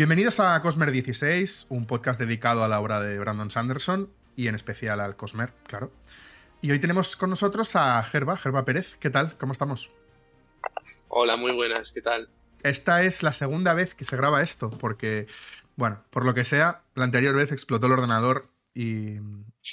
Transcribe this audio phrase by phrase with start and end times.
[0.00, 4.54] Bienvenidos a Cosmer 16, un podcast dedicado a la obra de Brandon Sanderson y en
[4.54, 5.92] especial al Cosmer, claro.
[6.62, 8.96] Y hoy tenemos con nosotros a Gerba, Gerba Pérez.
[8.98, 9.36] ¿Qué tal?
[9.36, 9.90] ¿Cómo estamos?
[11.08, 12.30] Hola, muy buenas, ¿qué tal?
[12.62, 15.26] Esta es la segunda vez que se graba esto, porque,
[15.76, 19.18] bueno, por lo que sea, la anterior vez explotó el ordenador y,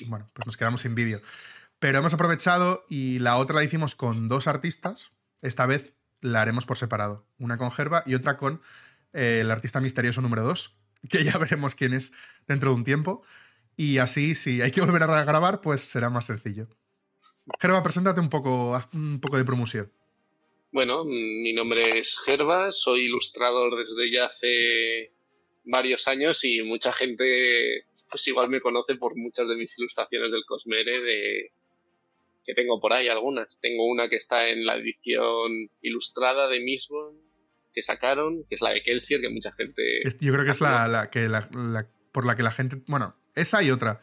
[0.07, 1.21] bueno, pues nos quedamos sin vídeo.
[1.79, 5.09] Pero hemos aprovechado y la otra la hicimos con dos artistas.
[5.41, 7.25] Esta vez la haremos por separado.
[7.39, 8.61] Una con Gerba y otra con
[9.17, 10.77] eh, el artista misterioso número 2,
[11.09, 12.13] que ya veremos quién es
[12.47, 13.23] dentro de un tiempo.
[13.75, 16.67] Y así, si hay que volver a grabar, pues será más sencillo.
[17.59, 19.91] Gerba, preséntate un poco, un poco de promoción.
[20.71, 25.11] Bueno, mi nombre es Gerba, soy ilustrador desde ya hace
[25.63, 30.45] varios años y mucha gente pues igual me conoce por muchas de mis ilustraciones del
[30.45, 31.51] Cosmere de
[32.45, 33.59] que tengo por ahí algunas.
[33.59, 37.26] Tengo una que está en la edición ilustrada de Misbon
[37.77, 40.01] que sacaron, que es la de Kelsier, que mucha gente...
[40.19, 41.29] Yo creo que es la, que
[42.11, 42.81] por la que la gente...
[42.87, 44.01] Bueno, esa y otra.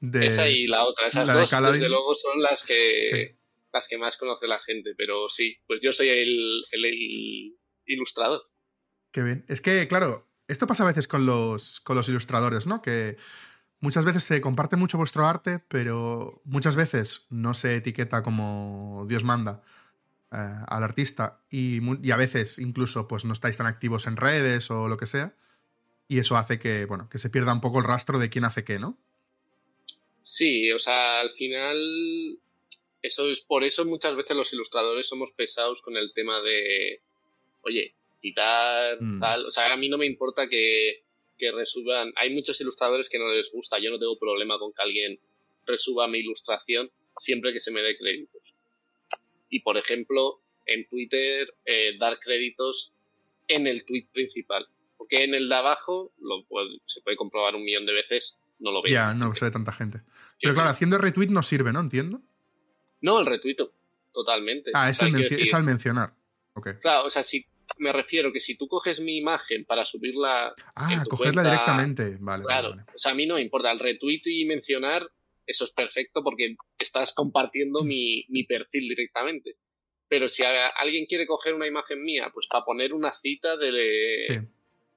[0.00, 1.08] esa y la otra.
[1.08, 3.36] Esas dos, desde luego, son las que,
[3.74, 4.94] las que más conoce la gente.
[4.96, 8.40] Pero sí, pues yo soy el, el, ilustrador.
[9.12, 9.44] Qué bien.
[9.48, 12.80] Es que, claro, esto pasa a veces con los, con los ilustradores, ¿no?
[12.80, 13.18] Que
[13.80, 19.24] muchas veces se comparte mucho vuestro arte, pero muchas veces no se etiqueta como Dios
[19.24, 19.62] manda.
[20.32, 20.36] Eh,
[20.68, 21.42] al artista.
[21.50, 25.06] Y, y, a veces incluso pues no estáis tan activos en redes o lo que
[25.06, 25.34] sea
[26.10, 28.64] y eso hace que bueno que se pierda un poco el rastro de quién hace
[28.64, 28.98] qué no
[30.24, 31.76] sí o sea al final
[33.00, 37.00] eso es por eso muchas veces los ilustradores somos pesados con el tema de
[37.62, 39.20] oye citar mm.
[39.20, 41.04] tal o sea a mí no me importa que
[41.38, 44.82] que resuban hay muchos ilustradores que no les gusta yo no tengo problema con que
[44.82, 45.20] alguien
[45.64, 48.49] resuba mi ilustración siempre que se me dé créditos
[49.50, 52.92] y, por ejemplo, en Twitter eh, dar créditos
[53.48, 54.66] en el tweet principal.
[54.96, 56.46] Porque en el de abajo lo
[56.84, 58.92] se puede comprobar un millón de veces, no lo veo.
[58.92, 60.02] Ya, no se ve tanta gente.
[60.40, 61.80] Pero claro, haciendo retweet no sirve, ¿no?
[61.80, 62.20] Entiendo.
[63.00, 63.56] No, el retweet
[64.12, 64.70] totalmente.
[64.74, 66.14] Ah, es, al mencionar.
[66.80, 67.46] Claro, o sea, si
[67.78, 70.54] me refiero que si tú coges mi imagen para subirla.
[70.74, 72.18] Ah, cogerla directamente.
[72.20, 72.44] Vale.
[72.44, 73.72] Claro, o sea, a mí no me importa.
[73.72, 75.10] El retweet y mencionar
[75.50, 79.56] eso es perfecto porque estás compartiendo mi, perfil directamente.
[80.08, 84.44] Pero si alguien quiere coger una imagen mía, pues para poner una cita de,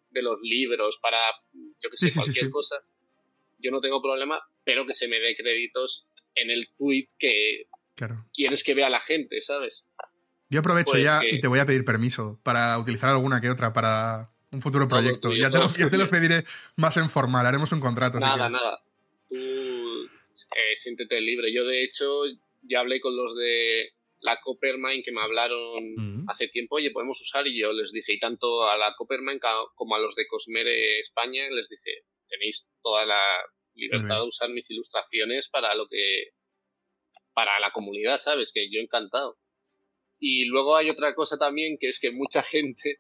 [0.10, 1.20] de los libros, para,
[1.54, 2.76] yo que sé, cualquier cosa,
[3.60, 6.06] yo no tengo problema, pero que se me dé créditos
[6.36, 7.68] en el tweet que
[8.34, 9.86] quieres que vea la gente, ¿sabes?
[10.50, 13.74] Yo aprovecho pues ya y te voy a pedir permiso para utilizar alguna que otra
[13.74, 15.34] para un futuro proyecto.
[15.34, 16.44] ya, te lo, te lo, pediré
[16.76, 18.20] más en formal, haremos un contrato.
[18.20, 18.84] Nada, nada.
[19.28, 19.36] Tú
[20.56, 21.54] eh, siéntete libre.
[21.54, 22.24] Yo, de hecho,
[22.62, 27.46] ya hablé con los de la Coppermine que me hablaron hace tiempo, oye, podemos usar,
[27.46, 29.40] y yo les dije, y tanto a la Coppermine
[29.76, 33.22] como a los de Cosmere España, les dije, tenéis toda la
[33.76, 36.30] libertad de usar mis ilustraciones para lo que.
[37.34, 38.52] para la comunidad, ¿sabes?
[38.54, 39.38] Que yo encantado.
[40.20, 43.00] Y luego hay otra cosa también, que es que mucha gente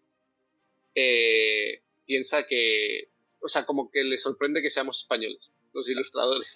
[0.96, 3.10] eh, piensa que.
[3.40, 6.54] O sea, como que le sorprende que seamos españoles, los ilustradores.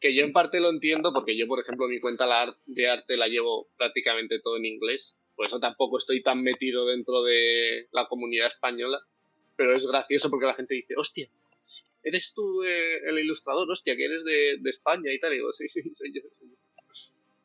[0.00, 2.24] Que yo en parte lo entiendo porque yo, por ejemplo, mi cuenta
[2.66, 5.16] de arte la llevo prácticamente todo en inglés.
[5.36, 8.98] Por eso tampoco estoy tan metido dentro de la comunidad española.
[9.56, 11.28] Pero es gracioso porque la gente dice, hostia,
[12.02, 15.32] eres tú eh, el ilustrador, hostia, que eres de, España y tal.
[15.32, 16.56] Y digo, sí, sí, soy yo, soy yo.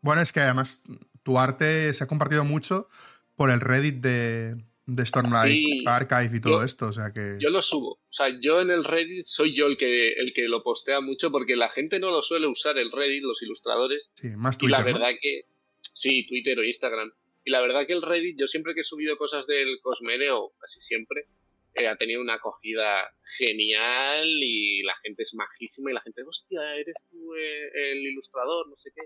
[0.02, 0.84] Bueno, es que además
[1.24, 2.88] tu arte se ha compartido mucho
[3.36, 7.38] por el Reddit de, de Stormlight Archive y todo esto, o sea que...
[7.40, 10.44] Yo lo subo, o sea, yo en el Reddit soy yo el que, el que
[10.44, 14.10] lo postea mucho porque la gente no lo suele usar el Reddit, los ilustradores.
[14.16, 15.46] Sí, más Twitter, Y la verdad que...
[15.94, 17.12] Sí, Twitter o Instagram.
[17.46, 20.54] Y la verdad que el Reddit, yo siempre que he subido cosas del Cosmere, o
[20.60, 21.28] casi siempre,
[21.76, 26.76] eh, ha tenido una acogida genial y la gente es majísima y la gente, hostia,
[26.76, 29.02] eres tú eh, el ilustrador, no sé qué.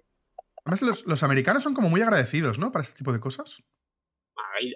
[0.65, 2.71] Además, los, los americanos son como muy agradecidos, ¿no?
[2.71, 3.63] Para este tipo de cosas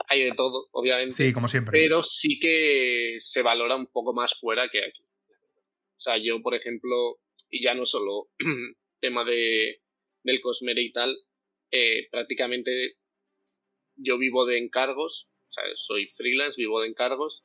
[0.08, 1.16] hay, de todo, obviamente.
[1.16, 1.80] Sí, como siempre.
[1.80, 5.04] Pero sí que se valora un poco más fuera que aquí.
[5.04, 7.20] O sea, yo, por ejemplo,
[7.50, 8.30] y ya no solo
[9.00, 9.82] tema de,
[10.24, 11.16] del Cosmere y tal,
[11.72, 12.96] eh, prácticamente
[13.96, 17.44] yo vivo de encargos, o sea, soy freelance, vivo de encargos.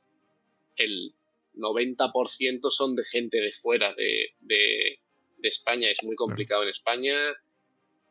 [0.77, 1.15] El
[1.55, 4.99] 90% son de gente de fuera de, de,
[5.43, 7.15] España, es muy complicado en España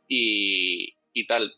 [0.08, 1.54] y, y tal.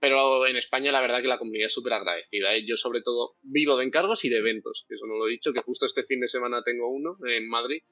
[0.00, 2.54] Pero en España la verdad que la comunidad es súper agradecida.
[2.54, 2.64] ¿eh?
[2.66, 4.86] Yo sobre todo vivo de encargos y de eventos.
[4.88, 7.82] Eso no lo he dicho, que justo este fin de semana tengo uno en Madrid.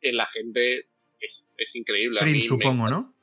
[0.00, 0.86] En la gente
[1.20, 2.20] es, increíble.
[2.20, 3.14] Prince, supongo, ¿no?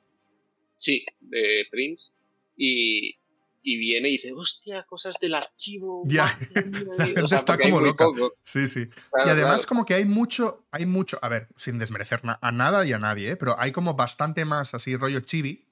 [0.76, 2.12] Sí, de Prince.
[2.58, 3.18] Y,
[3.62, 6.04] y viene y dice, hostia, cosas del archivo.
[6.06, 6.38] Ya,
[7.32, 8.06] está como loca.
[8.44, 8.82] Sí, sí.
[9.26, 12.92] y además como que hay mucho, hay mucho, a ver, sin desmerecer a nada y
[12.92, 13.38] a nadie, ¿eh?
[13.38, 15.69] pero hay como bastante más así rollo chibi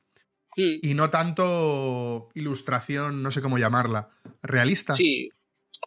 [0.57, 0.79] hmm.
[0.81, 4.09] y no tanto ilustración, no sé cómo llamarla,
[4.41, 4.93] realista.
[4.93, 5.29] Sí,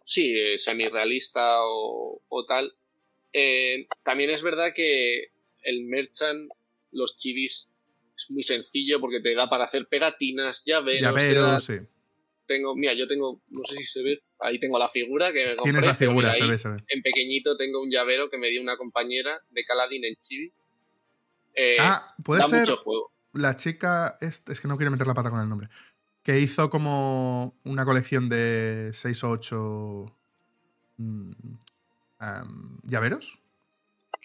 [0.05, 2.73] sí, eh, semi-realista o, o tal.
[3.33, 5.33] Eh, también es verdad que
[5.63, 6.51] el merchant,
[6.93, 7.69] los chibis
[8.17, 11.03] es muy sencillo porque te da para hacer pegatinas, llaveros.
[11.03, 11.79] Llaveros, sí.
[12.47, 15.87] Tengo, mira, yo tengo, no sé si se ve, ahí tengo la figura que Tienes
[15.87, 16.77] la figura, se ve, se ve.
[16.89, 20.53] En pequeñito tengo un llavero que me dio una compañera de Caladín en Chibi.
[21.55, 22.69] Eh, ah, puede ser
[23.33, 25.69] la chica, es, es que no quiero meter la pata con el nombre,
[26.23, 30.19] que hizo como una colección de 6 o 8
[30.99, 31.31] mm,
[32.85, 33.39] llaveros.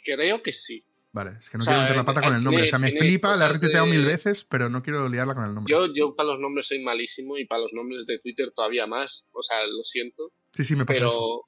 [0.03, 0.85] Creo que sí.
[1.11, 2.63] Vale, es que no quiero meter la pata con el nombre.
[2.63, 5.53] o sea, me flipa, la he retuiteado mil veces, pero no quiero liarla con el
[5.53, 5.71] nombre.
[5.71, 9.25] Yo, yo para los nombres soy malísimo y para los nombres de Twitter todavía más.
[9.31, 10.33] O sea, lo siento.
[10.51, 11.41] Sí, sí, me pasa pero, eso.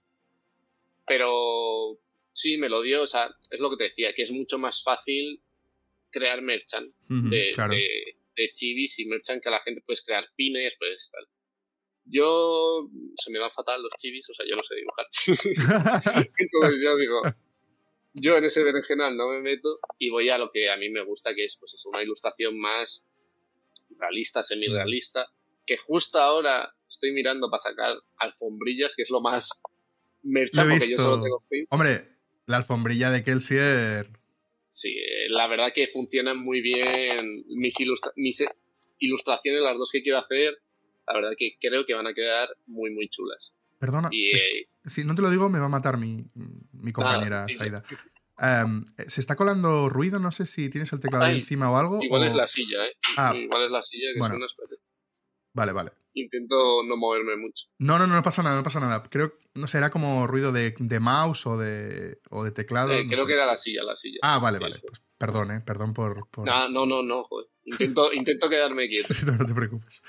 [1.05, 1.99] Pero
[2.31, 3.01] sí, me lo dio.
[3.01, 5.43] O sea, es lo que te decía, que es mucho más fácil
[6.17, 7.51] crear merchant de,
[8.35, 11.25] de, chivis y merchant que la gente puedes crear pines, pues tal.
[12.05, 15.05] Yo se me dan fatal los chivis, o sea, yo no sé dibujar.
[16.37, 17.21] Entonces yo digo,
[18.13, 21.03] yo en ese berenjenal no me meto y voy a lo que a mí me
[21.03, 23.05] gusta, que es pues es una ilustración más
[23.99, 25.27] realista, semi-realista,
[25.65, 29.49] que justo ahora estoy mirando para sacar alfombrillas, que es lo más
[30.23, 32.07] mercha, porque yo solo tengo Hombre,
[32.45, 34.09] la alfombrilla de Kelsier.
[34.77, 37.75] Sí, eh, la verdad que funcionan muy bien mis,
[38.15, 38.45] mis
[38.99, 40.55] ilustraciones, las dos que quiero hacer,
[41.07, 43.55] la verdad que creo que van a quedar muy, muy chulas.
[43.79, 46.25] Perdona, eh, si no te lo digo me va a matar mi,
[46.93, 47.83] compañera Saida.
[48.39, 51.97] Em, se está colando ruido, no sé si tienes el teclado encima o algo.
[52.03, 52.93] Igual es la silla, ¿eh?
[53.17, 54.37] Ah, igual es la silla que bueno.
[55.53, 55.91] Vale, vale.
[56.19, 57.65] Intento no moverme mucho.
[57.77, 59.03] No, no, no, no pasa nada, no pasa nada.
[59.03, 62.91] Creo, no sé, era como ruido de, mouse o de, o de teclado.
[62.91, 64.17] Eh, creo que era la silla, la silla.
[64.23, 64.79] Ah, vale, vale.
[64.79, 65.61] Pues perdón, ¿eh?
[65.65, 66.27] Perdón por...
[66.43, 67.47] No, no, no, no, joder.
[67.65, 69.13] Intento, intento quedarme quieto.
[69.25, 70.01] no, no te preocupes.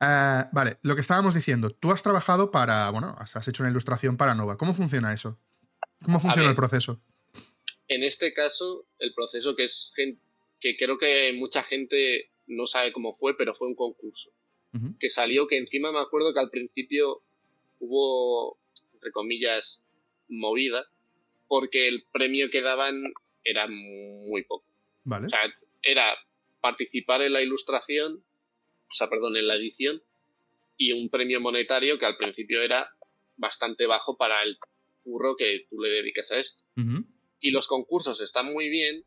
[0.00, 4.18] Eh, vale, lo que estábamos diciendo, tú has trabajado para, bueno, has hecho una ilustración
[4.18, 4.58] para Nova.
[4.58, 5.38] ¿Cómo funciona eso?
[6.04, 7.00] ¿Cómo funciona el proceso?
[7.88, 9.92] En este caso, el proceso que es
[10.60, 14.30] que creo que mucha gente no sabe cómo fue, pero fue un concurso.
[14.98, 17.22] Que salió, que encima me acuerdo que al principio
[17.78, 18.58] hubo,
[18.94, 19.80] entre comillas,
[20.28, 20.86] movida,
[21.48, 23.12] porque el premio que daban
[23.44, 24.66] era muy poco.
[25.04, 25.26] Vale.
[25.26, 25.40] O sea,
[25.82, 26.14] era
[26.60, 28.24] participar en la ilustración
[28.90, 30.02] o sea, perdón, en la edición,
[30.76, 32.90] y un premio monetario que al principio era
[33.36, 34.58] bastante bajo para el
[35.02, 36.62] curro que tú le dedicas a esto.
[37.40, 39.04] Y los concursos están muy bien,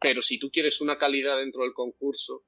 [0.00, 2.44] pero si tú quieres una calidad dentro del concurso,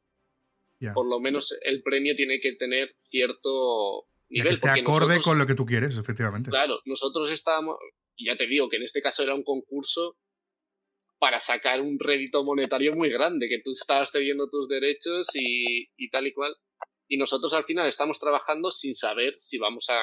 [0.94, 4.48] por lo menos el premio tiene que tener cierto nivel.
[4.48, 6.50] que esté acorde con lo que tú quieres, efectivamente.
[6.50, 7.76] Claro, nosotros estábamos,
[8.18, 10.16] ya te digo que en este caso era un concurso
[11.18, 16.26] para sacar un rédito monetario muy grande, que tú estabas cediendo tus derechos y, tal
[16.26, 16.54] y cual.
[17.08, 20.02] Y nosotros al final estamos trabajando sin saber si vamos a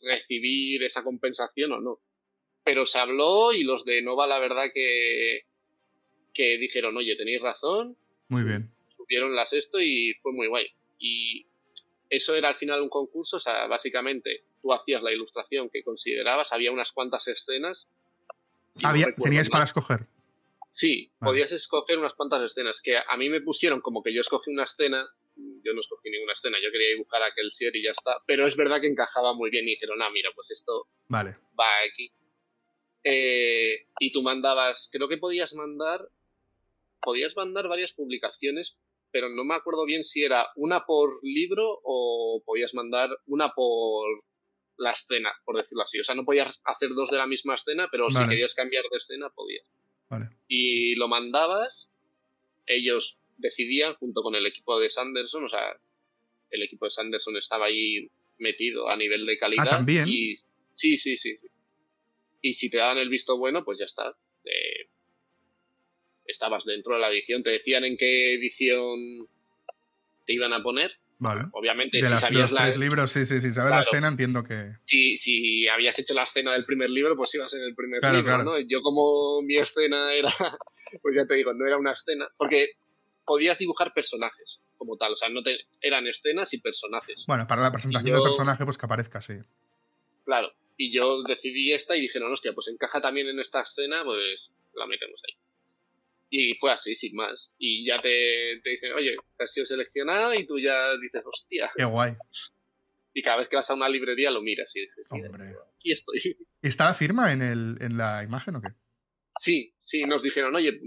[0.00, 2.00] recibir esa compensación o no.
[2.64, 5.42] Pero se habló y los de Nova la verdad que,
[6.34, 7.96] que dijeron, oye, tenéis razón.
[8.28, 8.72] Muy bien.
[9.12, 10.68] Subieron las esto y fue muy guay.
[10.98, 11.46] Y
[12.08, 16.50] eso era al final un concurso, o sea, básicamente tú hacías la ilustración que considerabas,
[16.52, 17.88] había unas cuantas escenas.
[18.82, 20.06] había, tenías para escoger.
[20.70, 24.50] Sí, podías escoger unas cuantas escenas que a mí me pusieron como que yo escogí
[24.50, 27.90] una escena, yo no escogí ninguna escena, yo quería dibujar a aquel ser y ya
[27.90, 31.36] está, pero es verdad que encajaba muy bien y dijeron, ah, mira, pues esto vale.
[31.60, 32.10] va aquí.
[33.04, 36.08] Eh, y tú mandabas, creo que podías mandar,
[37.02, 38.78] podías mandar varias publicaciones,
[39.12, 44.24] pero no me acuerdo bien si era una por libro o podías mandar una por
[44.78, 46.00] la escena, por decirlo así.
[46.00, 48.98] O sea, no podías hacer dos de la misma escena, pero si querías cambiar de
[48.98, 49.64] escena, podías.
[50.48, 51.88] Y lo mandabas,
[52.66, 55.78] ellos decidían junto con el equipo de Sanderson, o sea,
[56.50, 59.66] el equipo de Sanderson estaba ahí metido a nivel de calidad.
[59.66, 60.06] Ah, también.
[60.08, 60.36] Y,
[60.72, 61.38] sí, sí, sí.
[62.40, 64.16] Y si te daban el visto bueno, pues ya está.
[66.26, 69.28] Estabas dentro de la edición, te decían en qué edición
[70.26, 71.44] te iban a poner Vale.
[71.52, 73.52] Obviamente, de si sabías los tres libros, sí, sí, sí.
[73.52, 74.72] Sabes la escena, entiendo que.
[74.82, 78.42] Si, si habías hecho la escena del primer libro, pues ibas en el primer libro,
[78.42, 78.58] ¿no?
[78.58, 80.28] Yo, como mi escena era.
[81.00, 82.28] Pues ya te digo, no era una escena.
[82.36, 82.72] Porque
[83.24, 85.14] podías dibujar personajes como tal.
[85.14, 87.24] O sea, no te, eran escenas y personajes.
[87.26, 89.34] Bueno, para la presentación del personaje, pues que aparezca, sí.
[90.26, 90.52] Claro.
[90.76, 94.50] Y yo decidí esta y dije, no, hostia, pues encaja también en esta escena, pues
[94.74, 95.34] la metemos ahí.
[96.34, 97.50] Y fue así, sin más.
[97.58, 101.70] Y ya te, te dicen, oye, has sido seleccionado y tú ya dices, hostia.
[101.76, 102.14] Qué guay.
[103.12, 105.54] Y cada vez que vas a una librería lo miras y dices, Hombre.
[105.76, 106.38] aquí estoy.
[106.62, 108.68] ¿Está la firma en, el, en la imagen o qué?
[109.38, 110.80] Sí, sí, nos dijeron, oye,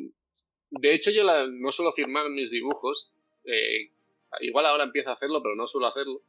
[0.71, 3.91] de hecho yo no suelo firmar mis dibujos, eh,
[4.41, 6.23] igual ahora empiezo a hacerlo, pero no suelo hacerlo.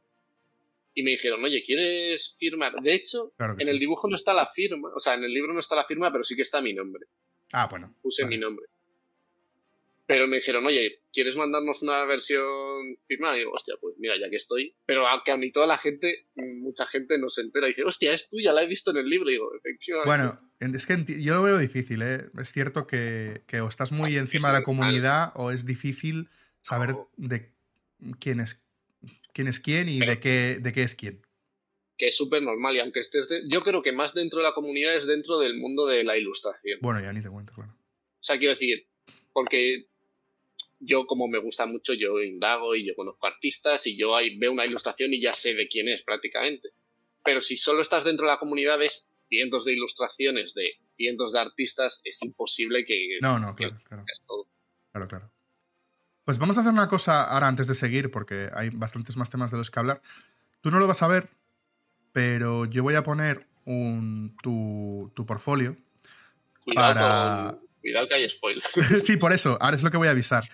[0.93, 2.75] Y me dijeron, oye, ¿quieres firmar?
[2.83, 5.59] De hecho, en el dibujo no está la firma, o sea, en el libro no
[5.59, 7.07] está la firma, pero sí que está mi nombre.
[7.51, 7.95] Ah, bueno.
[8.03, 8.67] Puse mi nombre.
[10.07, 13.35] Pero me dijeron, oye, ¿quieres mandarnos una versión firmada?
[13.35, 14.73] Y digo, hostia, pues mira, ya que estoy.
[14.85, 18.13] Pero aunque a mí toda la gente, mucha gente no se entera y dice, hostia,
[18.13, 19.29] es tuya, la he visto en el libro.
[19.29, 20.07] Y digo, efectivamente.
[20.07, 20.39] Bueno,
[20.77, 22.25] es que yo lo veo difícil, ¿eh?
[22.39, 26.29] Es cierto que, o estás muy encima de la comunidad o es difícil
[26.61, 27.51] saber de
[28.19, 28.65] quién es
[29.33, 31.21] quién, es quién y de, qué, de qué es quién.
[31.97, 33.27] Que es súper normal y aunque estés...
[33.49, 36.79] yo creo que más dentro de la comunidad es dentro del mundo de la ilustración.
[36.81, 37.71] Bueno, ya ni te cuento, claro.
[37.71, 38.87] O sea, quiero decir,
[39.33, 39.87] porque
[40.79, 44.51] yo como me gusta mucho, yo indago y yo conozco artistas y yo ahí veo
[44.51, 46.69] una ilustración y ya sé de quién es prácticamente.
[47.23, 51.39] Pero si solo estás dentro de la comunidad, ves cientos de ilustraciones de cientos de
[51.39, 53.17] artistas, es imposible que...
[53.21, 54.05] No, no, claro, claro.
[54.91, 55.31] Claro, claro.
[56.25, 59.51] Pues vamos a hacer una cosa ahora antes de seguir, porque hay bastantes más temas
[59.51, 60.01] de los que hablar.
[60.61, 61.29] Tú no lo vas a ver,
[62.11, 65.77] pero yo voy a poner un, tu, tu portfolio.
[66.63, 67.57] Cuidado, para...
[67.79, 68.71] cuidado que hay spoilers.
[69.05, 70.49] sí, por eso, ahora es lo que voy a avisar.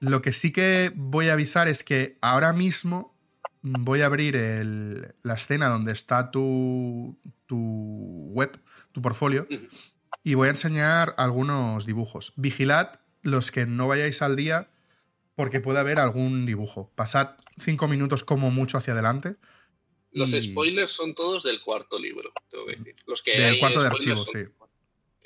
[0.00, 3.14] Lo que sí que voy a avisar es que ahora mismo
[3.62, 4.34] voy a abrir
[5.22, 8.60] la escena donde está tu, tu web,
[8.92, 9.46] tu portfolio,
[10.22, 12.32] y voy a enseñar algunos dibujos.
[12.36, 14.68] Vigilad los que no vayáis al día
[15.34, 16.92] porque puede haber algún dibujo.
[16.94, 19.36] Pasad cinco minutos como mucho hacia adelante.
[20.12, 22.96] Los spoilers son todos del cuarto libro, tengo que decir.
[23.06, 24.44] Los que del cuarto de archivo, sí.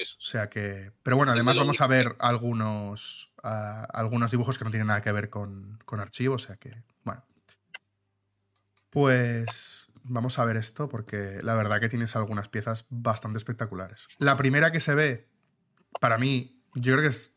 [0.01, 0.93] O sea que.
[1.03, 5.11] Pero bueno, además vamos a ver algunos, ah, algunos dibujos que no tienen nada que
[5.13, 6.37] ver con, con archivo.
[6.37, 6.83] O sea que.
[7.05, 7.25] Bueno.
[8.91, 9.91] Pues.
[10.11, 14.07] Vamos a ver esto porque la verdad que tienes algunas piezas bastante espectaculares.
[14.19, 15.29] La primera que se ve,
[16.01, 17.35] para mí, yo creo que es.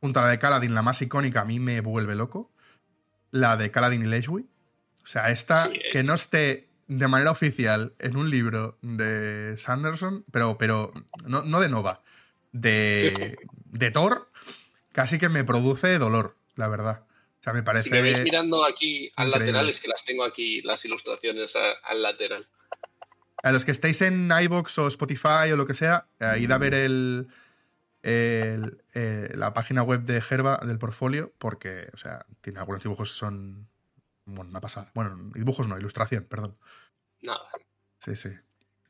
[0.00, 2.52] Junto a la de Caladin, la más icónica, a mí me vuelve loco.
[3.30, 4.48] La de Caladin y Leshwi.
[5.02, 6.02] O sea, esta que eh.
[6.02, 10.92] no esté de manera oficial en un libro de Sanderson, pero, pero
[11.26, 12.02] no, no de Nova,
[12.52, 14.28] de, de Thor,
[14.92, 17.04] casi que me produce dolor, la verdad.
[17.40, 17.88] O sea, me parece.
[17.88, 22.02] Si me veis mirando aquí al lateral, es que las tengo aquí, las ilustraciones al
[22.02, 22.46] lateral.
[23.42, 26.58] A los que estéis en iBox o Spotify o lo que sea, eh, id a
[26.58, 27.26] ver el,
[28.04, 28.60] eh,
[29.34, 33.68] la página web de Gerba del portfolio, porque, o sea, tiene algunos dibujos que son.
[34.24, 34.92] Bueno, una pasada.
[34.94, 36.56] Bueno, dibujos no, ilustración, perdón.
[37.22, 37.50] Nada.
[37.98, 38.28] Sí, sí.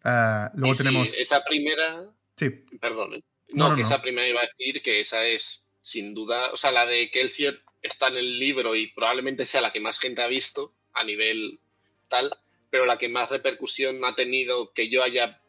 [0.04, 1.16] Ah, luego tenemos.
[1.18, 2.10] esa primera.
[2.36, 2.50] Sí.
[2.80, 3.14] Perdón.
[3.14, 3.22] ¿eh?
[3.54, 6.52] No, que esa primera iba a decir que esa es, sin duda.
[6.52, 9.98] O sea, la de Kelsier está en el libro y probablemente sea la que más
[9.98, 11.60] gente ha visto a nivel
[12.08, 12.30] tal,
[12.70, 15.40] pero la que más repercusión ha tenido que yo haya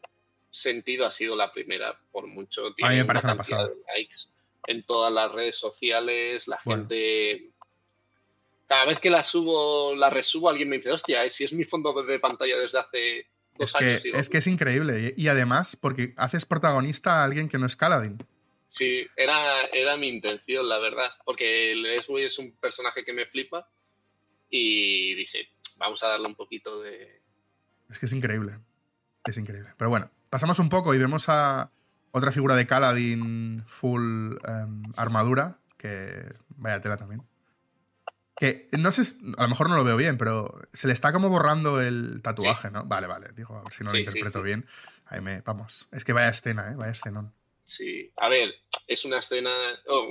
[0.50, 2.86] sentido ha sido la primera, por mucho tiempo.
[2.86, 3.70] A mí me parece una pasada.
[3.94, 4.28] likes
[4.66, 7.50] en todas las redes sociales, la gente
[8.66, 12.02] cada vez que la subo, la resubo, alguien me dice, hostia, si es mi fondo
[12.02, 13.26] de pantalla desde hace
[13.58, 14.02] dos es años.
[14.02, 15.14] Que, es que es increíble.
[15.16, 18.18] Y además, porque haces protagonista a alguien que no es Caladin.
[18.68, 21.10] Sí, era, era mi intención, la verdad.
[21.24, 23.68] Porque Leslie es un personaje que me flipa.
[24.48, 27.22] Y dije, vamos a darle un poquito de.
[27.90, 28.58] Es que es increíble.
[29.24, 29.70] Es increíble.
[29.76, 31.70] Pero bueno, pasamos un poco y vemos a
[32.12, 35.58] otra figura de Caladin full em, armadura.
[35.76, 37.22] Que vaya tela también.
[38.36, 39.02] Que no sé,
[39.36, 42.70] a lo mejor no lo veo bien, pero se le está como borrando el tatuaje,
[42.70, 42.84] ¿no?
[42.84, 44.66] Vale, vale, digo, a ver si no lo interpreto bien.
[45.06, 46.74] Ahí me, vamos, es que vaya escena, ¿eh?
[46.74, 47.32] Vaya escenón.
[47.64, 48.54] Sí, a ver,
[48.86, 49.50] es una escena,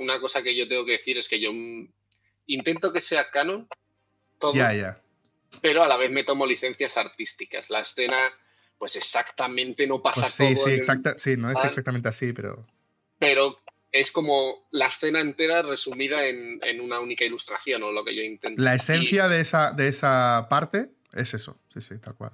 [0.00, 1.50] una cosa que yo tengo que decir es que yo
[2.46, 3.68] intento que sea canon,
[4.38, 5.00] todo, ya, ya.
[5.60, 7.68] pero a la vez me tomo licencias artísticas.
[7.68, 8.32] La escena,
[8.78, 12.66] pues exactamente no pasa pues sí, Sí, exacta, sí, no es exactamente así, pero...
[13.18, 13.60] Pero
[13.94, 18.60] es como la escena entera resumida en, una única ilustración, o lo que yo intento.
[18.60, 22.32] La esencia de, esa, de esa parte es eso, sí, sí, tal cual.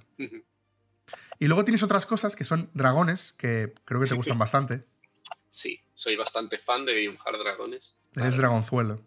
[1.39, 4.87] Y luego tienes otras cosas que son dragones, que creo que te gustan bastante.
[5.51, 7.95] Sí, soy bastante fan de dibujar dragones.
[8.17, 9.03] Eres dragonzuelo.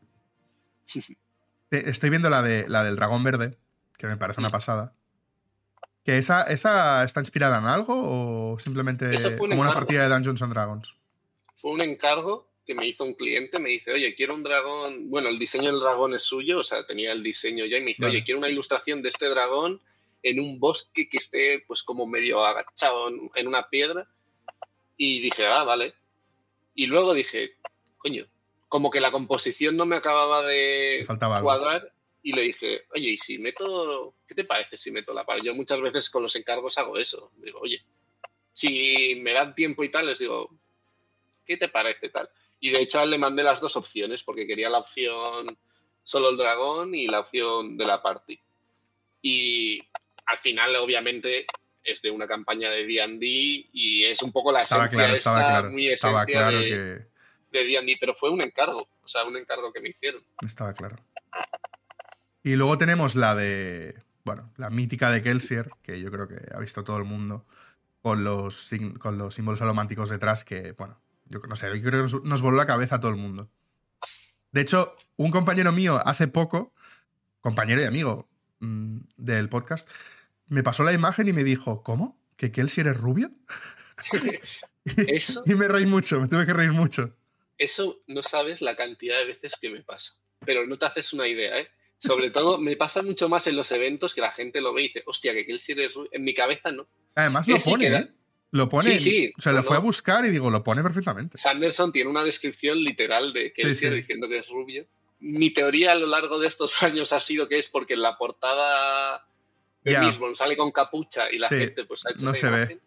[1.71, 3.57] Estoy viendo la, de, la del dragón verde,
[3.97, 4.93] que me parece una pasada.
[6.03, 10.53] ¿Que esa, esa está inspirada en algo o simplemente como una partida de Dungeons and
[10.53, 10.97] Dragons?
[11.63, 15.29] Fue un encargo que me hizo un cliente, me dice, oye, quiero un dragón, bueno,
[15.29, 18.05] el diseño del dragón es suyo, o sea, tenía el diseño ya, y me dice,
[18.05, 19.81] oye, quiero una ilustración de este dragón
[20.23, 24.09] en un bosque que esté pues como medio agachado en, una piedra.
[24.97, 25.93] Y dije, ah, vale.
[26.75, 27.53] Y luego dije,
[27.97, 28.27] coño,
[28.67, 31.45] como que la composición no me acababa de Faltaba algo.
[31.45, 35.41] cuadrar y le dije, oye, ¿y si meto, qué te parece si meto la par?
[35.41, 37.31] Yo muchas veces con los encargos hago eso.
[37.37, 37.81] Digo, oye,
[38.51, 40.49] si me dan tiempo y tal, les digo,
[41.45, 42.29] ¿qué te parece tal?
[42.59, 45.57] Y de hecho le mandé las dos opciones porque quería la opción
[46.03, 48.39] solo el dragón y la opción de la party.
[49.21, 49.79] Y
[50.25, 51.45] al final, obviamente,
[51.83, 55.31] es de una campaña de D&D y es un poco la Estaba esencia claro, esta,
[55.31, 55.71] estaba claro.
[55.71, 57.57] muy Estaba claro de, que.
[57.57, 60.23] de D&D, pero fue un encargo, o sea, un encargo que me hicieron.
[60.45, 60.97] Estaba claro.
[62.43, 63.95] Y luego tenemos la de.
[64.25, 67.45] Bueno, la mítica de Kelsier, que yo creo que ha visto todo el mundo,
[68.01, 68.69] con los,
[68.99, 72.41] con los símbolos alománticos detrás, que, bueno, yo no sé, yo creo que nos, nos
[72.41, 73.49] voló la cabeza a todo el mundo.
[74.51, 76.73] De hecho, un compañero mío hace poco,
[77.41, 79.89] compañero y amigo mm, del podcast,
[80.47, 82.21] me pasó la imagen y me dijo, ¿cómo?
[82.37, 83.31] ¿Que Kelsier es rubio?
[84.85, 87.15] Eso, Y me reí mucho, me tuve que reír mucho.
[87.57, 90.13] eso no sabes la cantidad de veces que me pasa,
[90.45, 91.69] pero no te haces una idea, ¿eh?
[91.99, 94.87] Sobre todo me pasa mucho más en los eventos que la gente lo ve y
[94.89, 96.09] dice, hostia, que Kelsier es rubio.
[96.11, 96.85] En mi cabeza no.
[97.15, 98.11] Además lo sí, pone, ¿eh?
[98.53, 98.99] Lo pone.
[98.99, 101.39] Sí, sí, o sea, no, lo fue a buscar y digo, lo pone perfectamente.
[101.39, 103.97] Sanderson tiene una descripción literal de Kelsier sí.
[104.01, 104.85] diciendo que es rubio.
[105.19, 108.15] Mi teoría a lo largo de estos años ha sido que es porque en la
[108.15, 109.25] portada
[109.83, 109.99] de.
[109.99, 112.57] Lisbon sale con capucha y la gente pues ha hecho no esa se ve.
[112.57, 112.81] imagen.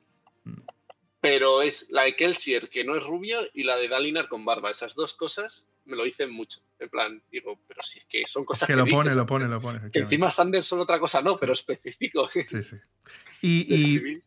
[1.21, 4.71] Pero es la de Kelsier, que no es rubio, y la de Dalinar con barba.
[4.71, 6.61] Esas dos cosas me lo dicen mucho.
[6.79, 8.97] En plan, digo, pero si es que son Es cosas que lo dices.
[8.97, 9.79] pone, lo pone, lo pone.
[9.79, 10.15] Que efectivamente.
[10.15, 12.29] encima Sanderson otra cosa no, pero específico.
[12.33, 12.77] Sí, sí.
[13.43, 14.23] Y, y.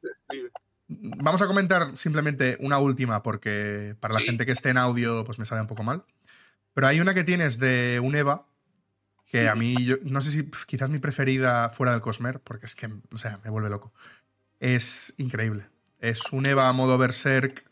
[0.90, 4.26] vamos a comentar simplemente una última, porque para la Sí.
[4.26, 6.04] gente que esté en audio, pues me sale un poco mal.
[6.74, 8.46] Pero hay una que tienes de un Eva,
[9.32, 12.76] que a mí, yo, no sé si quizás mi preferida fuera del Cosmer, porque es
[12.76, 13.94] que, o sea, me vuelve loco.
[14.60, 15.70] Es increíble.
[16.00, 17.66] Es un Eva a modo Berserk,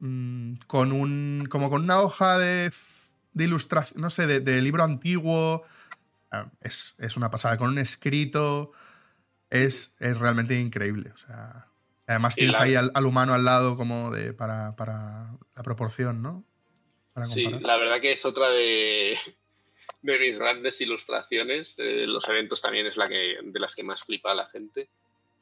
[0.00, 1.46] mm, con un.
[1.48, 2.70] como con una hoja de,
[3.32, 5.62] de ilustración, no sé, de, de libro antiguo.
[6.30, 8.72] Ah, Es, es una pasada, con un escrito.
[9.50, 11.12] Es, es realmente increíble.
[11.14, 11.68] O sea,
[12.06, 16.22] además tienes la- ahí al, al humano al lado como de para, para la proporción,
[16.22, 16.44] ¿no?
[17.12, 19.16] Para Sí, la verdad que es otra de,
[20.02, 21.74] de mis grandes ilustraciones.
[21.78, 24.88] Eh, los eventos también es la que de las que más flipa a la gente.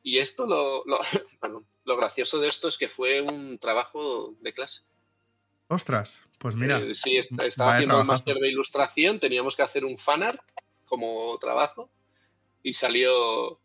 [0.02, 0.98] Y esto, lo, lo,
[1.40, 4.82] perdón, lo gracioso de esto es que fue un trabajo de clase.
[5.68, 6.78] Ostras, pues mira.
[6.78, 10.40] Eh, sí, est- estaba haciendo un máster de ilustración, teníamos que hacer un fanart
[10.84, 11.90] como trabajo
[12.62, 13.58] y salió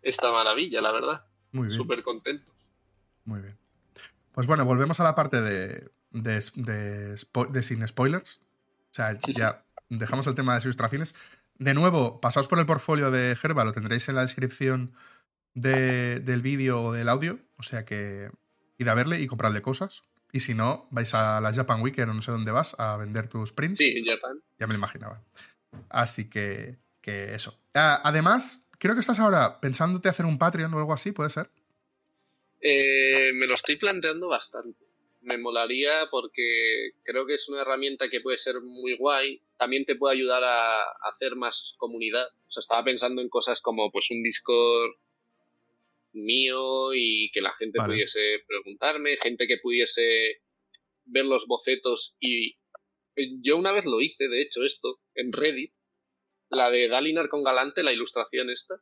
[0.00, 1.26] esta maravilla, la verdad.
[1.52, 1.76] Muy bien.
[1.76, 2.50] Súper contento.
[3.24, 3.56] Muy bien.
[4.32, 8.38] Pues bueno, volvemos a la parte de, de, de spo- de sin spoilers.
[8.90, 11.14] O sea, Sí, ya dejamos el tema de las ilustraciones.
[11.58, 14.92] De nuevo, pasaos por el portfolio de Gerba, lo tendréis en la descripción
[15.54, 17.38] de- del vídeo o del audio.
[17.58, 18.30] O sea que
[18.78, 20.02] id a verle y comprarle cosas.
[20.32, 23.28] Y si no, vais a la Japan Week, o no sé dónde vas, a vender
[23.28, 23.76] tus prints.
[23.78, 24.40] Sí, en Japan.
[24.58, 25.22] Ya me lo imaginaba.
[25.90, 27.58] Así que, que eso.
[27.74, 31.46] Ah, además, creo que estás ahora pensándote hacer un Patreon o algo así, ¿puede ser?
[32.60, 34.84] Eh, me lo estoy planteando bastante.
[35.20, 39.40] Me molaría porque creo que es una herramienta que puede ser muy guay.
[39.56, 42.26] También te puede ayudar a, hacer más comunidad.
[42.48, 44.96] O sea, estaba pensando en cosas como pues un Discord
[46.12, 47.94] mío y que la gente Vale.
[47.94, 50.40] pudiese preguntarme, gente que pudiese
[51.04, 52.56] ver los bocetos y
[53.14, 55.72] eh, yo una vez lo hice, de hecho, esto, en Reddit,
[56.52, 58.76] la de Dalinar con Galante, la ilustración esta,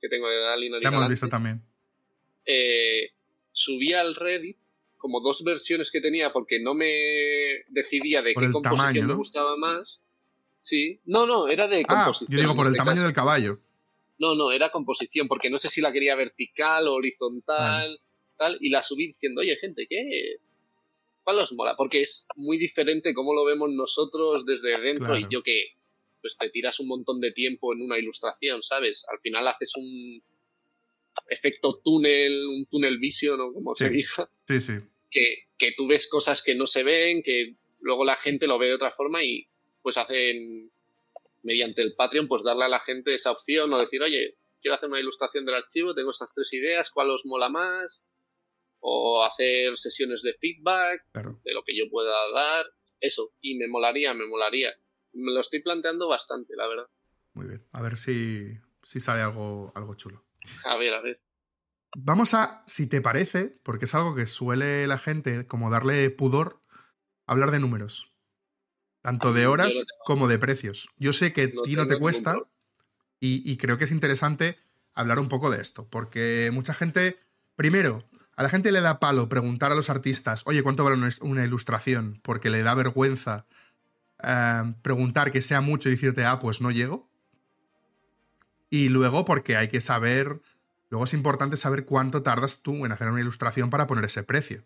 [0.00, 1.62] que tengo de Dalinar y hemos Galante visto también.
[2.46, 3.10] eh,
[3.52, 4.56] subí al Reddit
[4.96, 9.14] como dos versiones que tenía porque no me decidía de Por qué composición tamaño, me
[9.14, 10.00] gustaba más.
[10.60, 12.30] Sí, no, no, era de Ah, composición.
[12.30, 13.06] yo digo por el tamaño caso.
[13.06, 13.58] del caballo.
[14.18, 17.98] No, no, era composición, porque no sé si la quería vertical o horizontal,
[18.38, 20.36] tal, y la subí diciendo, oye, gente, ¿qué?
[21.24, 21.74] ¿Cuál os mola?
[21.76, 25.18] Porque es muy diferente cómo lo vemos nosotros desde dentro Claro.
[25.20, 25.72] y yo que
[26.22, 29.04] pues te tiras un montón de tiempo en una ilustración, ¿sabes?
[29.12, 30.22] Al final haces un
[31.28, 34.72] efecto túnel, un túnel vision o como se diga, Sí, sí.
[35.10, 38.68] que, que tú ves cosas que no se ven, que luego la gente lo ve
[38.68, 39.46] de otra forma y
[39.82, 40.70] pues hacen
[41.42, 44.88] mediante el Patreon pues darle a la gente esa opción o decir, oye, quiero hacer
[44.88, 48.00] una ilustración del archivo, tengo estas tres ideas, ¿cuál os mola más?
[48.78, 51.40] O hacer sesiones de feedback Claro.
[51.44, 52.66] de lo que yo pueda dar,
[53.00, 54.72] eso, y me molaría, me molaría.
[55.12, 56.86] Me lo estoy planteando bastante, la verdad.
[57.34, 57.66] Muy bien.
[57.72, 60.24] A ver si, si sale algo, algo chulo.
[60.64, 61.20] A ver, a ver.
[61.96, 66.62] Vamos a, si te parece, porque es algo que suele la gente como darle pudor,
[67.26, 68.14] hablar de números.
[69.02, 70.88] Tanto de horas como de precios.
[70.96, 72.38] Yo sé que a no ti no te cuesta
[73.20, 74.58] y, y creo que es interesante
[74.94, 77.18] hablar un poco de esto, porque mucha gente,
[77.56, 81.44] primero, a la gente le da palo preguntar a los artistas, oye, ¿cuánto vale una
[81.44, 82.20] ilustración?
[82.22, 83.46] Porque le da vergüenza
[84.22, 87.08] eh, preguntar que sea mucho y decirte, ah, pues no llego.
[88.70, 90.40] Y luego porque hay que saber,
[90.88, 94.64] luego es importante saber cuánto tardas tú en hacer una ilustración para poner ese precio.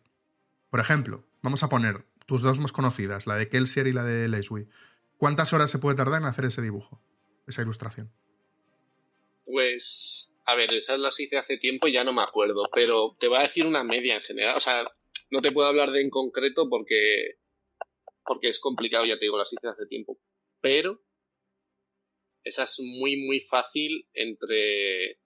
[0.70, 4.28] Por ejemplo, vamos a poner tus dos más conocidas, la de Kelsier y la de
[4.28, 4.68] Leslie.
[5.16, 7.00] ¿Cuántas horas se puede tardar en hacer ese dibujo,
[7.46, 8.12] esa ilustración?
[9.44, 13.28] Pues, a ver, esas las hice hace tiempo y ya no me acuerdo, pero te
[13.28, 14.56] voy a decir una media en general.
[14.56, 14.84] O sea,
[15.30, 17.38] no te puedo hablar de en concreto porque,
[18.26, 20.18] porque es complicado, ya te digo, las hice hace tiempo.
[20.60, 21.00] Pero
[22.44, 25.18] esa es muy, muy fácil entre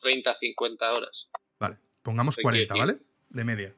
[0.00, 1.28] 30 a 50 horas.
[1.58, 2.98] Vale, pongamos 40, ¿vale?
[3.30, 3.74] De media.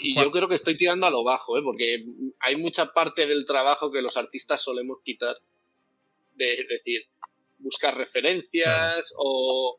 [0.00, 1.62] Y yo creo que estoy tirando a lo bajo, ¿eh?
[1.62, 2.04] porque
[2.40, 5.36] hay mucha parte del trabajo que los artistas solemos quitar.
[6.34, 7.02] De, decir,
[7.58, 9.78] buscar referencias o,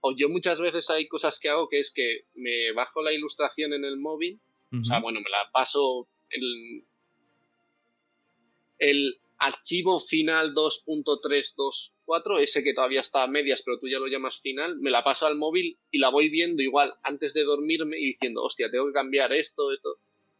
[0.00, 3.72] o yo muchas veces hay cosas que hago que es que me bajo la ilustración
[3.72, 4.40] en el móvil,
[4.72, 6.84] o sea, bueno, me la paso el,
[8.78, 14.38] el archivo final 2.324 ese que todavía está a medias, pero tú ya lo llamas
[14.40, 18.12] final, me la paso al móvil y la voy viendo igual antes de dormirme y
[18.12, 19.96] diciendo, hostia, tengo que cambiar esto, esto.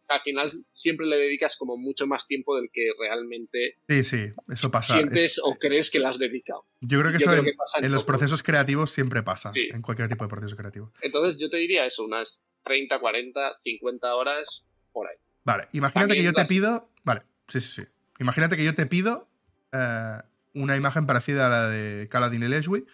[0.08, 4.68] Al final siempre le dedicas como mucho más tiempo del que realmente sí, sí, eso
[4.68, 4.94] pasa.
[4.94, 6.66] sientes o crees que le has dedicado.
[6.80, 10.56] Yo creo que eso en, los procesos creativos siempre pasa, en cualquier tipo de proceso
[10.56, 10.92] creativo.
[11.00, 15.16] Entonces yo te diría eso, unas 30, 40, 50 horas por ahí.
[15.44, 16.90] Vale, imagínate que yo te pido...
[17.04, 17.88] Vale, sí, sí, sí.
[18.18, 19.28] Imagínate que yo te pido
[19.72, 20.18] eh,
[20.54, 22.84] una imagen parecida a la de Caladin y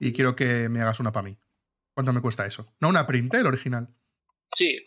[0.00, 1.36] y quiero que me hagas una para mí.
[1.94, 2.66] ¿Cuánto me cuesta eso?
[2.80, 3.40] No una print, ¿eh?
[3.40, 3.88] el original.
[4.54, 4.82] Sí,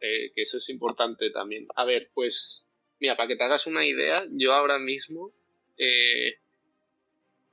[0.00, 1.66] eh, que eso es importante también.
[1.76, 2.66] A ver, pues,
[3.00, 5.32] mira, para que te hagas una idea, yo ahora mismo
[5.76, 6.38] eh,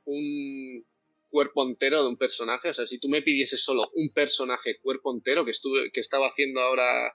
[0.06, 0.86] un
[1.36, 5.14] cuerpo entero de un personaje, o sea, si tú me pidieses solo un personaje cuerpo
[5.14, 7.14] entero, que estuve, que estaba haciendo ahora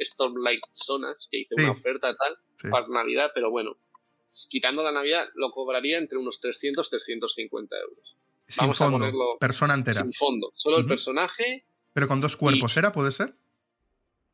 [0.00, 3.76] Stormlight Zonas, que hice una oferta tal, para Navidad, pero bueno,
[4.48, 8.16] quitando la Navidad, lo cobraría entre unos 300 350 euros.
[8.46, 10.00] Sin Vamos fondo, a ponerlo persona entera.
[10.00, 11.64] Sin fondo, solo el personaje.
[11.92, 13.34] ¿Pero con dos cuerpos era, puede ser?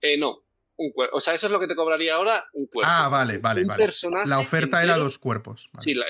[0.03, 0.43] Eh, no,
[0.77, 1.17] un cuerpo.
[1.17, 2.91] O sea, eso es lo que te cobraría ahora, un cuerpo.
[2.91, 3.89] Ah, vale, vale, vale.
[4.27, 5.71] La oferta era dos cuerpos.
[5.79, 6.07] Sí, la,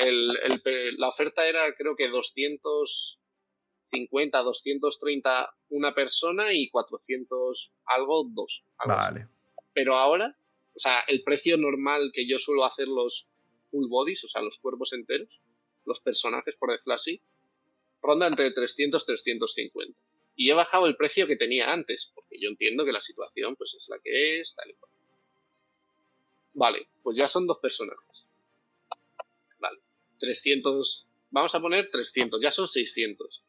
[0.97, 8.65] la oferta era creo que 250, 230 una persona y 400 algo, dos.
[8.87, 9.29] vale.
[9.73, 10.37] Pero ahora,
[10.75, 13.27] o sea, el precio normal que yo suelo hacer los
[13.71, 15.41] full bodies, o sea, los cuerpos enteros,
[15.85, 17.23] los personajes, por decirlo así,
[18.03, 19.99] ronda entre 300 y 350.
[20.37, 23.75] Y he bajado el precio que tenía antes, porque yo entiendo que la situación pues
[23.75, 24.93] es la que es, tal y cual.
[26.55, 28.27] Vale, pues ya son dos personajes.
[29.59, 29.81] Vale,
[30.21, 33.43] 300, vamos a poner 300, ya son 600.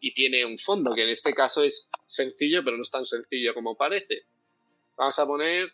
[0.00, 3.54] Y tiene un fondo, que en este caso es sencillo, pero no es tan sencillo
[3.54, 4.24] como parece.
[4.96, 5.72] Vamos a poner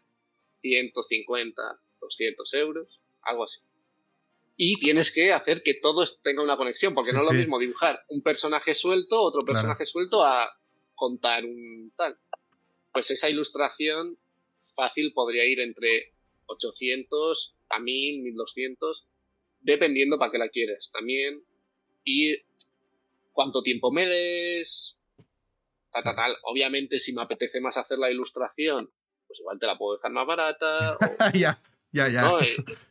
[0.61, 3.61] 150, 200 euros, algo así
[4.61, 8.05] y tienes que hacer que todo tenga una conexión, porque no es lo mismo dibujar
[8.09, 10.51] un personaje suelto, otro personaje suelto, a
[10.97, 12.19] contar un tal.
[12.93, 14.19] Pues esa ilustración
[14.75, 16.13] fácil podría ir entre
[16.47, 19.07] 800 a 1000, 1200,
[19.61, 21.41] dependiendo para qué la quieres también.
[22.03, 22.35] Y
[23.33, 24.99] cuánto tiempo me des,
[25.93, 26.37] tal, tal, tal.
[26.43, 28.91] Obviamente, si me apetece más hacer la ilustración,
[29.29, 30.99] pues igual te la puedo dejar más barata.
[31.35, 31.63] ya.
[31.91, 32.29] Ya, ya.
[32.29, 32.45] Eh,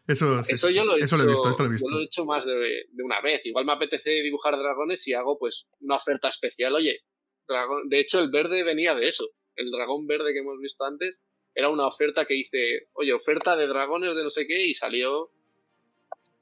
[0.08, 1.88] eso, eso, yo lo he, hecho, he visto, esto lo he visto.
[1.88, 3.42] Yo lo he hecho más de, una vez.
[3.46, 6.74] Igual me apetece dibujar dragones y hago pues una oferta especial.
[6.74, 7.02] Oye,
[7.48, 9.30] dragón, de hecho el verde venía de eso.
[9.56, 11.20] El dragón verde que hemos visto antes
[11.54, 15.32] era una oferta que hice, oye, oferta de dragones de no sé qué y salió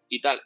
[0.08, 0.42] y tal.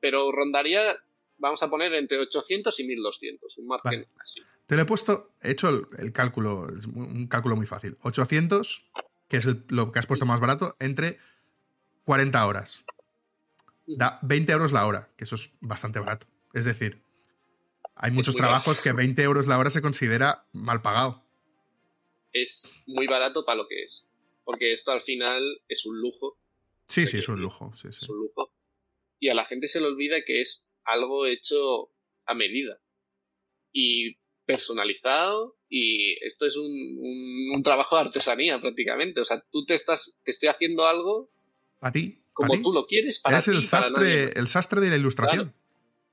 [0.00, 0.96] Pero rondaría,
[1.38, 4.40] vamos a poner entre 800 y 1200, un margen así.
[4.66, 7.98] Te lo he puesto, he hecho el, el, cálculo, un cálculo muy fácil.
[8.02, 8.90] 800,
[9.28, 11.18] que es lo que has puesto más barato, entre
[12.04, 12.84] 40 horas.
[13.86, 16.26] Da 20 euros la hora, que eso es bastante barato.
[16.54, 17.02] Es decir,
[17.96, 21.22] hay muchos trabajos que 20 euros la hora se considera mal pagado.
[22.32, 24.04] Es muy barato para lo que es.
[24.44, 26.38] Porque esto al final es un lujo.
[26.88, 27.72] Sí, sí, es un lujo.
[27.74, 28.52] Es un lujo.
[29.20, 31.90] Y a la gente se le olvida que es algo hecho
[32.26, 32.80] a medida.
[33.72, 35.56] Y personalizado.
[35.68, 39.20] Y esto es un, un trabajo de artesanía prácticamente.
[39.20, 41.30] O sea, tú te estás, te estoy haciendo algo
[41.84, 42.18] a ti.
[42.32, 45.54] Como tú lo quieres, para Eres el, sastre, el sastre de la ilustración.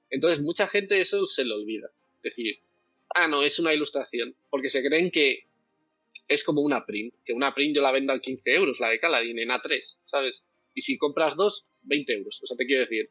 [0.10, 1.90] Entonces, mucha gente eso se le olvida.
[2.22, 2.60] Decir,
[3.16, 4.36] ah, no, es una ilustración.
[4.50, 5.48] Porque se creen que
[6.28, 7.16] es como una print.
[7.26, 10.44] Que una print yo la vendo al 15 euros, la de Caladin, en A3, ¿sabes?
[10.76, 12.40] Y si compras dos, 20 euros.
[12.44, 13.10] O sea, te quiero decir.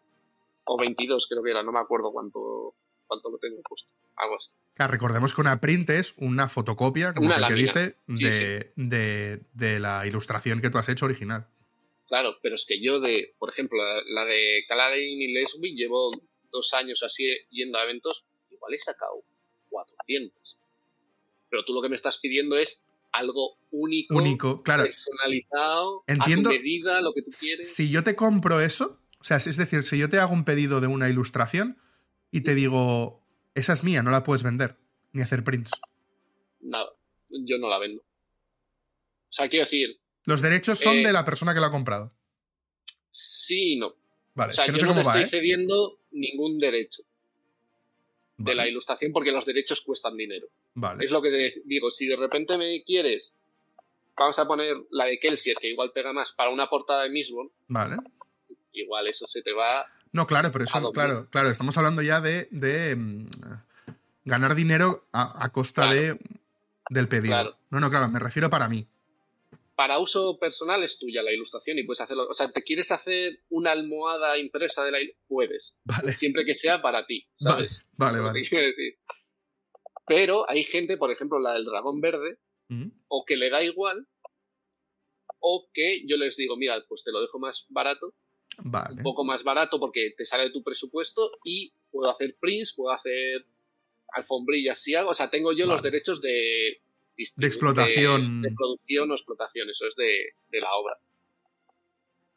[0.64, 3.90] O 22, creo que era, no me acuerdo cuánto, cuánto lo tengo puesto.
[4.16, 4.50] Algo así.
[4.76, 10.70] recordemos que una print es una fotocopia, como que dice, de, de la ilustración que
[10.70, 11.48] tú has hecho original.
[12.10, 16.10] Claro, pero es que yo de, por ejemplo, la, de Caladin y Leslie llevo
[16.50, 19.22] dos años así yendo a eventos, igual he sacado
[19.68, 20.58] 400.
[21.48, 24.82] Pero tú lo que me estás pidiendo es algo único, único claro.
[24.82, 27.72] personalizado, Entiendo, a tu medida, lo que tú quieres.
[27.72, 30.80] Si yo te compro eso, o sea, es decir, si yo te hago un pedido
[30.80, 31.78] de una ilustración
[32.32, 33.22] y te digo,
[33.54, 34.76] esa es mía, no la puedes vender,
[35.12, 35.70] ni hacer prints.
[36.58, 36.90] Nada,
[37.28, 38.02] yo no la vendo.
[38.02, 42.08] O sea, quiero decir, los derechos son eh, de la persona que lo ha comprado.
[43.10, 43.94] Sí y no.
[44.34, 45.40] Vale, o sea, es que no sé cómo no te va, estoy ¿eh?
[45.40, 47.02] cediendo ningún derecho
[48.36, 50.48] de la ilustración porque los derechos cuestan dinero.
[50.74, 51.04] Vale.
[51.04, 53.34] Es lo que te digo, si de repente me quieres,
[54.16, 57.50] vamos a poner la de Kelsier, que igual pega más, para una portada de Mistborn.
[57.68, 57.96] Vale.
[58.72, 59.86] Igual eso se te va.
[60.12, 63.26] No, claro, pero eso, claro, claro, estamos hablando ya de, de mm,
[64.24, 66.18] ganar dinero a, costa de,
[66.88, 67.58] del pedido.
[67.68, 68.86] No, no, claro, me refiero para mí
[69.80, 72.26] para uso personal es tuya la ilustración y puedes hacerlo.
[72.28, 75.74] O sea, ¿te quieres hacer una almohada impresa de la Puedes.
[75.84, 76.16] Vale.
[76.16, 77.80] Siempre que sea para ti, ¿sabes?
[77.92, 78.42] Vale, vale.
[80.06, 82.36] Pero hay gente, por ejemplo, la del dragón verde,
[83.08, 84.06] o que le da igual,
[85.38, 88.14] o que yo les digo, mira, pues te lo dejo más barato.
[88.58, 88.96] Vale.
[88.96, 92.92] Un poco más barato porque te sale de tu presupuesto y puedo hacer prints, puedo
[92.94, 93.46] hacer
[94.12, 95.08] alfombrillas si hago.
[95.08, 96.82] O sea, tengo yo los derechos de
[97.36, 98.42] de explotación.
[98.42, 100.98] De, producción o explotación, eso es de, la obra.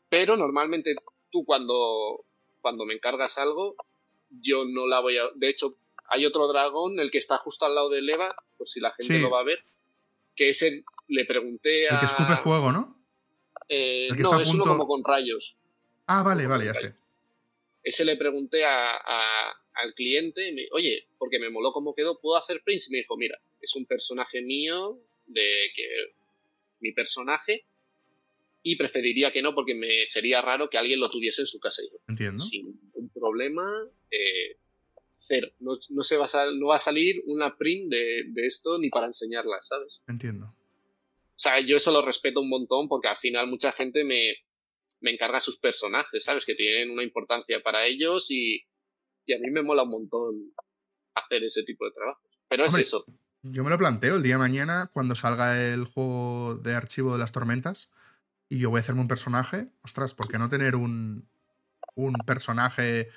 [0.10, 0.96] Pero normalmente
[1.32, 2.26] tú cuando,
[2.62, 3.76] cuando me encargas algo,
[4.30, 5.24] yo no la voy a...
[5.36, 8.80] De hecho, hay otro dragón, el que está justo al lado de Eva, por si
[8.80, 9.64] la gente lo va a ver,
[10.36, 11.94] que ese le pregunté a...
[11.94, 12.98] El que escupe fuego, ¿no?
[13.70, 15.56] Eh, no, es uno como con rayos.
[16.08, 16.94] Ah, vale, vale, ya sé.
[17.82, 22.88] Ese le pregunté al cliente, oye, porque me moló cómo quedó, ¿puedo hacer prints?
[22.90, 25.88] Y me dijo, mira, es un personaje mío, de que
[26.82, 27.66] mi personaje,
[28.62, 31.82] y preferiría que no porque me sería raro que alguien lo tuviese en su casa.
[32.08, 32.44] Entiendo.
[32.44, 33.64] Sin un problema,
[34.12, 34.58] eh,
[35.28, 35.50] cero.
[35.60, 39.58] No, se va a no va a salir una print de, esto ni para enseñarla,
[39.68, 40.02] ¿sabes?
[40.08, 40.48] Entiendo.
[40.48, 44.36] O sea, yo eso lo respeto un montón porque al final mucha gente me,
[45.02, 46.46] me encarga sus personajes, ¿sabes?
[46.46, 48.66] Que tienen una importancia para ellos y,
[49.26, 50.54] y a mí me mola un montón
[51.16, 52.22] hacer ese tipo de trabajo.
[52.48, 53.06] Pero es eso.
[53.44, 57.20] Yo me lo planteo el día de mañana cuando salga el juego de archivo de
[57.20, 57.92] las tormentas
[58.48, 59.68] y yo voy a hacerme un personaje.
[59.84, 61.28] Ostras, ¿por qué no tener un,
[61.96, 63.10] un personaje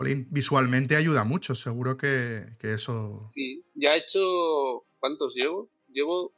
[0.00, 1.54] visualmente ayuda mucho?
[1.54, 3.28] Seguro que, eso.
[3.32, 4.84] Sí, ya he hecho.
[4.98, 5.70] ¿Cuántos llevo?
[5.88, 6.32] Llevo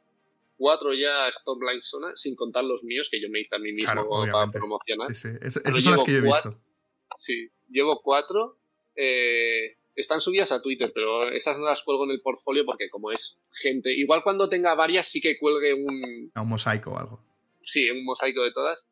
[0.57, 4.25] cuatro ya Stormline Zona, sin contar los míos que yo me hice a mí mismo
[4.31, 5.13] para promocionar.
[5.15, 5.37] Sí, sí.
[5.41, 6.59] esas son las que yo he visto.
[7.17, 8.59] Sí, llevo cuatro.
[8.95, 13.11] Eh, están subidas a Twitter, pero esas no las cuelgo en el portfolio porque como
[13.11, 16.31] es gente, igual cuando tenga varias sí que cuelgue un...
[16.33, 17.19] un mosaico o algo.
[17.63, 18.85] Sí, un mosaico de todas.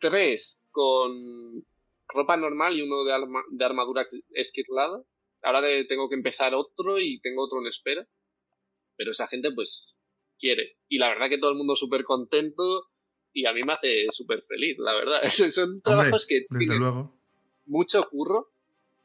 [0.00, 1.64] Tres con
[2.08, 3.12] ropa normal y uno de,
[3.50, 5.02] de armadura esquirlada.
[5.42, 8.06] Ahora tengo que empezar otro y tengo otro en espera.
[8.96, 9.94] Pero esa gente pues
[10.38, 10.78] quiere.
[10.88, 12.88] Y la verdad que todo el mundo súper contento
[13.34, 15.20] y a mí me hace súper feliz, la verdad.
[15.50, 16.46] Son trabajos que...
[16.48, 17.12] Desde luego.
[17.66, 18.53] Mucho curro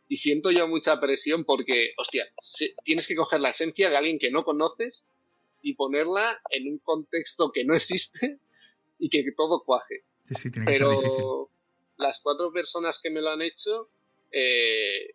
[0.09, 2.27] y siento yo mucha presión porque, hostia,
[2.83, 5.05] tienes que coger la esencia de alguien que no conoces
[5.61, 8.39] y ponerla en un contexto que no existe
[8.97, 10.03] y que todo cuaje.
[10.23, 11.23] Sí, sí, tiene que ser difícil.
[11.97, 13.89] Las cuatro personas que me lo han hecho,
[14.31, 15.11] eh,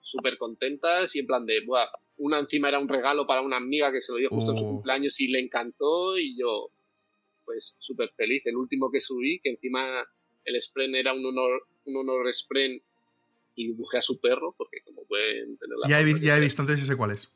[0.00, 3.90] súper contentas y en plan de, Buah, una encima era un regalo para una amiga
[3.90, 4.68] que se lo dio justo en su oh.
[4.68, 6.70] cumpleaños y le encantó y yo,
[7.44, 8.42] pues, súper feliz.
[8.46, 10.06] El último que subí, que encima
[10.44, 12.80] el Spren era un honor, un honor Spren
[13.56, 15.88] y dibujé a su perro, porque como pueden tener la...
[15.88, 17.34] Ya he, ya he visto, entonces sé cuál es.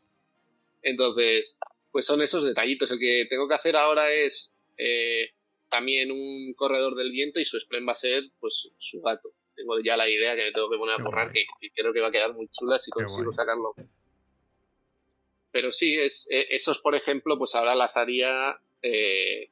[0.82, 1.58] Entonces,
[1.90, 2.90] pues son esos detallitos.
[2.92, 5.30] El que tengo que hacer ahora es eh,
[5.68, 9.32] también un corredor del viento y su splen va a ser pues su gato.
[9.56, 12.08] Tengo ya la idea que me tengo que poner a borrar, que, creo que va
[12.08, 13.74] a quedar muy chula si consigo sacarlo.
[15.50, 19.50] Pero sí, es, eh, esos, por ejemplo, pues ahora las haría, eh,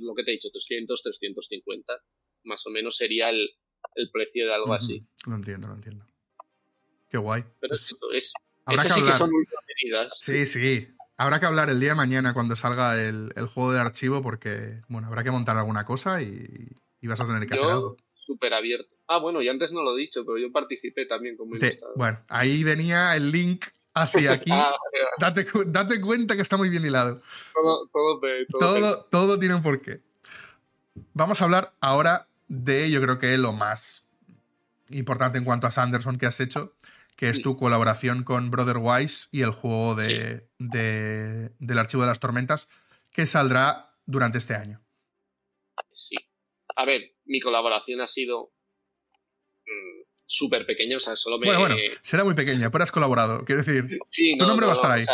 [0.00, 2.02] lo que te he dicho, 300, 350.
[2.44, 3.50] Más o menos sería el,
[3.94, 5.06] el precio de algo así.
[5.26, 6.04] Lo entiendo, lo entiendo.
[7.08, 7.42] Qué guay.
[7.60, 8.32] Pero pues es,
[8.64, 10.18] habrá que sí que son medidas.
[10.20, 10.88] Sí, sí.
[11.16, 15.08] Habrá que hablar el día de mañana cuando salga el, juego de archivo porque, bueno,
[15.08, 16.68] habrá que montar alguna cosa y,
[17.02, 17.96] vas a tener que hacer algo.
[18.14, 18.94] Súper abierto.
[19.08, 21.96] Ah, bueno, y antes no lo he dicho, pero yo participé también como ilustrador.
[21.96, 23.64] Bueno, ahí venía el link
[23.94, 24.50] hacia aquí.
[24.52, 24.76] Ah,
[25.18, 27.20] date, date, cuenta que está muy bien hilado.
[27.54, 28.20] Todo, todo,
[28.58, 30.02] todo, todo tiene un porqué.
[31.14, 34.08] Vamos a hablar ahora de, yo creo que lo más
[34.90, 36.74] importante en cuanto a Sanderson que has hecho,
[37.16, 42.20] que es tu colaboración con Brother Wise y el juego de, del Archivo de las
[42.20, 42.68] Tormentas,
[43.10, 44.80] que saldrá durante este año.
[45.90, 46.16] Sí.
[46.76, 48.52] A ver, mi colaboración ha sido
[49.66, 51.46] mm, súper pequeña, o sea, solo me...
[51.46, 54.76] Bueno, bueno, será muy pequeña, pero has colaborado, quiero decir, sí, tu nombre va a
[54.76, 55.04] estar ahí.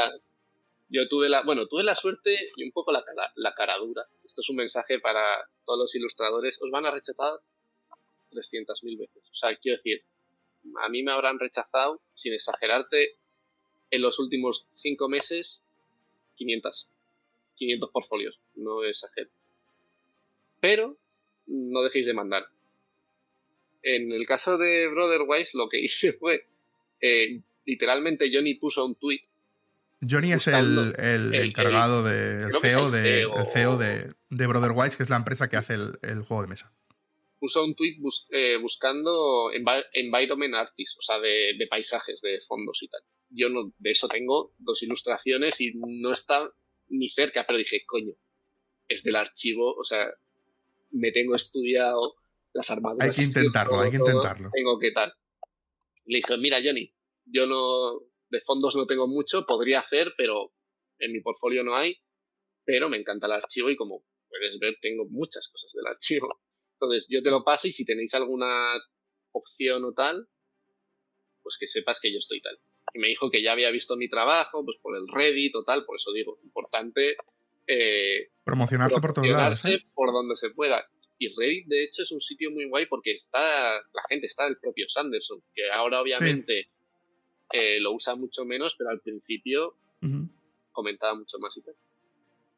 [0.94, 3.04] Yo tuve la, bueno, tuve la suerte y un poco la,
[3.34, 4.06] la cara dura.
[4.24, 5.22] Esto es un mensaje para
[5.66, 6.58] todos los ilustradores.
[6.62, 7.40] Os van a rechazar
[8.30, 9.28] 300.000 veces.
[9.30, 10.04] O sea, quiero decir,
[10.80, 13.18] a mí me habrán rechazado, sin exagerarte,
[13.90, 15.62] en los últimos cinco meses,
[16.36, 16.88] 500.
[17.56, 19.30] 500 portfolios, no exagero.
[20.60, 20.98] Pero
[21.46, 22.46] no dejéis de mandar.
[23.82, 26.46] En el caso de Brotherwise, lo que hice fue,
[27.00, 29.20] eh, literalmente Johnny puso un tweet.
[30.00, 35.10] Johnny es el, el, encargado del CEO, de, el CEO de, de Brotherwise, que es
[35.10, 36.72] la empresa que hace el, juego de mesa.
[37.38, 37.96] Puso un tweet
[38.30, 39.50] eh, buscando
[39.92, 43.00] environment artists, o sea, de, de, paisajes, de fondos y tal.
[43.30, 46.48] Yo no, de eso tengo dos ilustraciones y no está
[46.88, 48.14] ni cerca, pero dije, coño,
[48.88, 50.10] es del archivo, o sea,
[50.90, 52.14] me tengo estudiado
[52.52, 53.08] las armaduras.
[53.08, 54.50] Hay que intentarlo, hay que intentarlo.
[54.52, 55.12] Tengo que tal.
[56.06, 56.94] Le dije, mira, Johnny,
[57.26, 58.00] yo no,
[58.34, 60.52] de fondos no tengo mucho, podría hacer, pero
[60.98, 61.96] en mi portfolio no hay,
[62.64, 66.28] pero me encanta el archivo y como puedes ver, tengo muchas cosas del archivo.
[66.74, 68.74] Entonces, yo te lo paso y si tenéis alguna
[69.32, 70.28] opción o tal,
[71.42, 72.58] pues que sepas que yo estoy tal.
[72.92, 75.84] Y me dijo que ya había visto mi trabajo, pues por el Reddit o tal,
[75.84, 77.16] por eso digo, importante
[77.66, 79.64] eh, promocionarse por todos lados.
[79.66, 79.78] ¿eh?
[79.94, 80.86] por donde se pueda.
[81.18, 84.58] Y Reddit, de hecho, es un sitio muy guay porque está, la gente está el
[84.58, 86.70] propio Sanderson, que ahora obviamente
[87.52, 89.76] eh, lo usa mucho menos, pero al principio
[90.72, 91.74] comentaba mucho más y tal.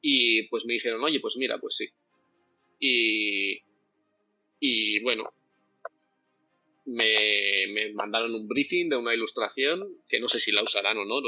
[0.01, 1.89] Y pues me dijeron, oye, pues mira, pues sí.
[2.81, 3.61] Y,
[4.59, 5.33] y bueno,
[6.87, 11.05] me, me, mandaron un briefing de una ilustración que no sé si la usarán o
[11.05, 11.21] no.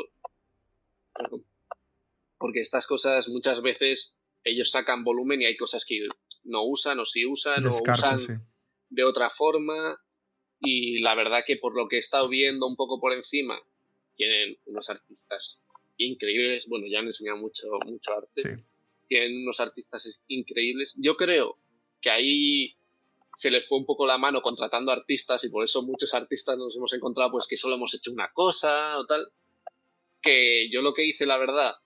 [2.39, 6.07] Porque estas cosas muchas veces ellos sacan volumen y hay cosas que
[6.45, 8.47] no usan o sí usan o usan
[8.89, 10.01] de otra forma.
[10.61, 13.61] Y la verdad que por lo que he estado viendo un poco por encima,
[14.17, 15.61] tienen unos artistas
[15.97, 16.65] increíbles.
[16.67, 18.65] Bueno, ya han enseñado mucho, mucho arte.
[19.09, 20.95] Tienen unos artistas increíbles.
[20.97, 21.57] Yo creo
[22.01, 22.75] que ahí
[23.37, 26.75] se les fue un poco la mano contratando artistas y por eso muchos artistas nos
[26.75, 29.29] hemos encontrado pues que solo hemos hecho una cosa o tal.
[30.21, 31.77] Que yo lo que hice, la verdad,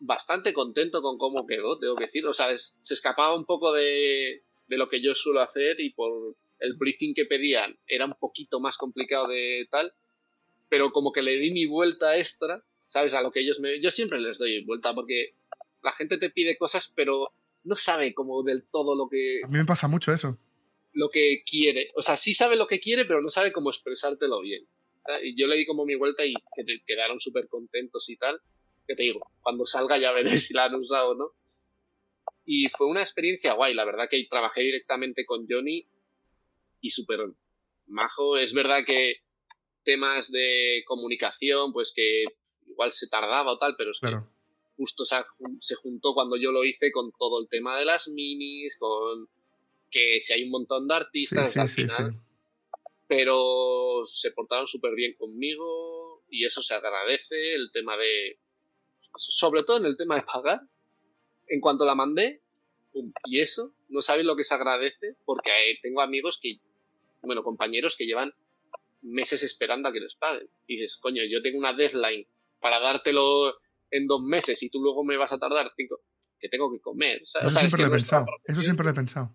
[0.00, 2.26] bastante contento con cómo quedó, tengo que decir.
[2.26, 6.34] O sea, se escapaba un poco de, de lo que yo suelo hacer y por
[6.60, 9.92] el briefing que pedían era un poquito más complicado de tal,
[10.68, 13.14] pero como que le di mi vuelta extra, ¿sabes?
[13.14, 13.80] A lo que ellos me...
[13.80, 15.34] Yo siempre les doy vuelta porque
[15.82, 17.32] la gente te pide cosas, pero
[17.64, 19.40] no sabe como del todo lo que...
[19.44, 20.38] A mí me pasa mucho eso.
[20.92, 21.90] Lo que quiere.
[21.94, 24.66] O sea, sí sabe lo que quiere, pero no sabe cómo expresártelo bien.
[25.22, 26.34] Y yo le di como mi vuelta y
[26.86, 28.40] quedaron súper contentos y tal.
[28.86, 31.32] Que te digo, cuando salga ya veré si la han usado o no.
[32.44, 35.86] Y fue una experiencia guay, la verdad que trabajé directamente con Johnny
[36.80, 37.20] y súper
[37.86, 38.36] majo.
[38.36, 39.16] Es verdad que
[39.84, 42.24] temas de comunicación, pues que
[42.66, 44.14] igual se tardaba o tal, pero es que
[44.76, 49.28] justo se, juntó cuando yo lo hice con todo el tema de las minis, con
[49.90, 52.20] que si hay un montón de artistas al final,
[53.08, 58.38] pero se portaron súper bien conmigo y eso se agradece, el tema de,
[59.16, 60.60] sobre todo en el tema de pagar,
[61.48, 62.42] en cuanto la mandé,
[63.24, 65.50] y eso, no sabes lo que se agradece, porque
[65.82, 66.60] tengo amigos que,
[67.22, 68.32] bueno, compañeros que llevan
[69.02, 70.48] meses esperando a que les paguen.
[70.66, 72.26] Y dices, coño, yo tengo una deadline
[72.60, 73.54] para dártelo
[73.90, 76.00] en dos meses y tú luego me vas a tardar cinco,
[76.38, 77.22] que tengo que comer.
[77.22, 78.26] Eso siempre lo he pensado.
[78.44, 79.34] Eso siempre lo he pensado.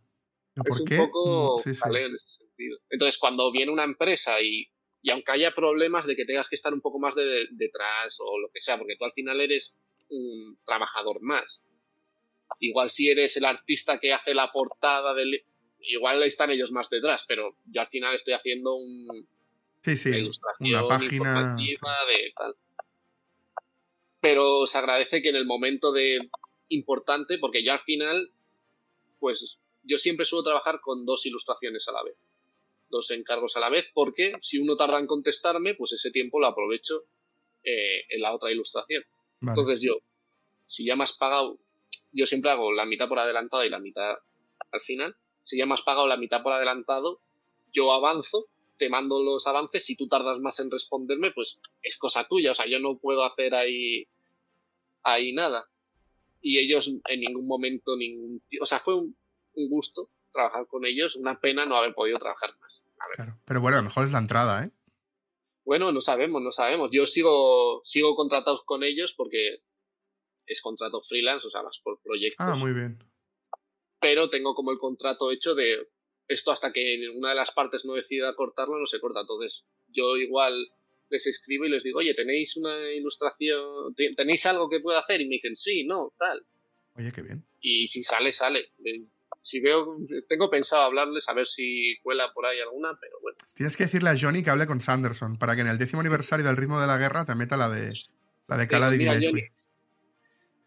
[0.55, 0.99] ¿Por es qué?
[0.99, 2.77] un poco mm, en ese sentido.
[2.89, 4.69] Entonces, cuando viene una empresa y,
[5.01, 8.39] y, aunque haya problemas de que tengas que estar un poco más de, detrás o
[8.39, 9.73] lo que sea, porque tú al final eres
[10.09, 11.63] un trabajador más.
[12.59, 15.43] Igual si eres el artista que hace la portada del...
[15.89, 19.27] Igual están ellos más detrás, pero yo al final estoy haciendo un,
[19.81, 20.11] sí, sí,
[20.59, 22.55] una página de tal
[24.23, 26.29] pero se agradece que en el momento de
[26.69, 28.31] importante, porque ya al final,
[29.19, 32.15] pues yo siempre suelo trabajar con dos ilustraciones a la vez,
[32.89, 36.47] dos encargos a la vez, porque si uno tarda en contestarme, pues ese tiempo lo
[36.47, 37.03] aprovecho
[37.65, 39.03] eh, en la otra ilustración.
[39.41, 39.97] Entonces yo,
[40.67, 41.57] si ya me has pagado,
[42.13, 44.15] yo siempre hago la mitad por adelantado y la mitad
[44.71, 45.17] al final.
[45.43, 47.21] Si ya me has pagado la mitad por adelantado,
[47.73, 49.85] yo avanzo, te mando los avances.
[49.85, 52.51] Si tú tardas más en responderme, pues es cosa tuya.
[52.51, 54.07] O sea, yo no puedo hacer ahí
[55.03, 55.69] ahí nada.
[56.41, 58.41] Y ellos en ningún momento, ningún...
[58.61, 59.15] O sea, fue un,
[59.69, 62.83] gusto trabajar con ellos, una pena no haber podido trabajar más.
[63.15, 63.39] Claro.
[63.45, 64.71] Pero bueno, a lo mejor es la entrada, ¿eh?
[65.63, 66.89] Bueno, no sabemos, no sabemos.
[66.91, 69.63] Yo sigo, sigo contratado con ellos porque
[70.45, 72.45] es contrato freelance, o sea, más por proyectos.
[72.45, 72.99] Ah, muy bien.
[74.03, 75.87] Pero tengo como el contrato hecho de
[76.27, 79.21] esto hasta que una de las partes no decida cortarlo, no se corta.
[79.21, 80.53] Entonces, yo igual
[81.09, 83.95] les escribo y les digo, oye, ¿tenéis una ilustración?
[83.95, 85.21] ¿Tenéis algo que pueda hacer?
[85.21, 86.45] Y me dicen, sí, no, tal.
[86.95, 87.45] Oye, qué bien.
[87.61, 88.73] Y si sale, sale.
[89.41, 89.97] Si veo,
[90.27, 93.37] tengo pensado hablarles a ver si cuela por ahí alguna, pero bueno.
[93.53, 96.45] Tienes que decirle a Johnny que hable con Sanderson para que en el décimo aniversario
[96.45, 97.93] del ritmo de la guerra te meta la de
[98.47, 99.51] la de Cala de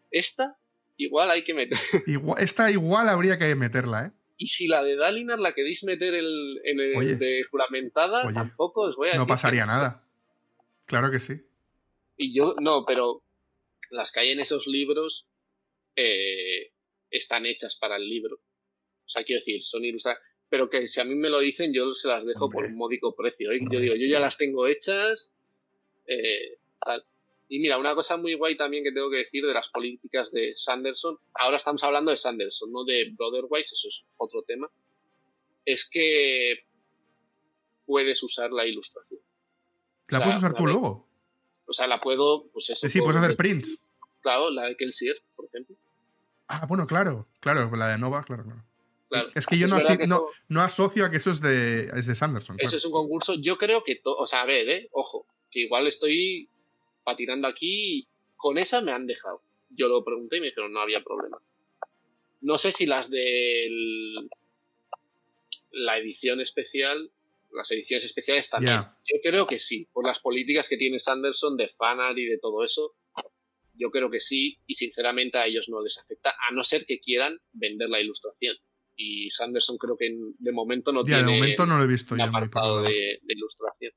[0.09, 0.57] Esta
[0.97, 1.77] igual hay que meter.
[2.37, 4.11] esta igual habría que meterla, ¿eh?
[4.39, 8.95] Y si la de Dalinar la queréis meter el, en el de juramentada, tampoco os
[8.95, 10.03] voy a No pasaría nada.
[10.85, 11.41] Claro que sí.
[12.17, 13.23] Y yo, no, pero
[13.89, 15.27] las que hay en esos libros
[15.95, 16.71] eh,
[17.09, 18.35] están hechas para el libro.
[18.35, 20.21] O sea, quiero decir, son ilustradas.
[20.49, 23.15] Pero que si a mí me lo dicen, yo se las dejo por un módico
[23.15, 23.51] precio.
[23.51, 23.59] ¿eh?
[23.71, 25.31] Yo digo, yo ya las tengo hechas.
[26.05, 26.59] Eh,
[27.49, 30.53] y mira, una cosa muy guay también que tengo que decir de las políticas de
[30.53, 31.17] Sanderson.
[31.33, 34.69] Ahora estamos hablando de Sanderson, no de Brotherwise, eso es otro tema.
[35.63, 36.65] Es que
[37.85, 39.21] puedes usar la ilustración.
[40.09, 41.07] ¿La puedes usar tú luego?
[41.65, 42.47] O sea, la puedo.
[42.51, 43.79] Pues eso, sí, puedes hacer prints.
[44.21, 45.75] Claro, la de Kelsier, por ejemplo.
[46.47, 48.43] Ah, bueno, claro, claro, la de Nova, claro,
[49.09, 49.29] claro.
[49.35, 49.77] es que yo no,
[50.47, 52.57] no, asocio a que eso es de, es de Sanderson.
[52.59, 53.35] Eso es un concurso.
[53.35, 54.01] Yo creo que.
[54.03, 56.49] O sea, a ver, eh, ojo, que igual estoy
[57.07, 58.05] patinando aquí.
[58.35, 59.41] Con esa me han dejado.
[59.69, 61.37] Yo lo pregunté y me dijeron no había problema.
[62.41, 63.69] No sé si las de
[65.71, 67.09] la edición especial
[67.53, 68.75] las ediciones especiales también.
[68.75, 72.61] Yo creo que sí, por las políticas que tiene Sanderson de fanart y de todo
[72.61, 72.95] eso,
[73.73, 76.99] yo creo que sí, y sinceramente a ellos no les afecta, a no ser que
[76.99, 78.57] quieran vender la ilustración.
[78.97, 82.21] Y Sanderson creo que de momento no tiene de momento no lo he visto un
[82.21, 83.93] apartado de, ilustración.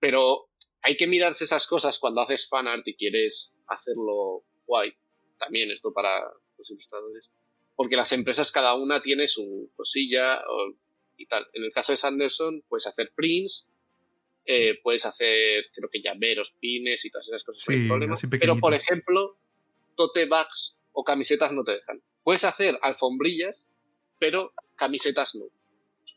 [0.00, 0.48] Pero
[0.84, 4.94] hay que mirarse esas cosas cuando haces fanart y quieres hacerlo guay.
[5.38, 6.22] También esto para
[6.58, 7.30] los ilustradores.
[7.74, 10.42] Porque las empresas cada una tiene su cosilla,
[11.16, 11.46] y tal.
[11.54, 13.66] En el caso de Sanderson, puedes hacer prints,
[14.44, 17.62] eh, puedes hacer, creo que llaveros, pines y todas esas cosas.
[17.62, 17.88] Sí,
[18.38, 19.38] Pero, por ejemplo,
[19.96, 22.02] tote bags o camisetas no te dejan.
[22.22, 23.66] Puedes hacer alfombrillas,
[24.18, 25.46] pero camisetas no.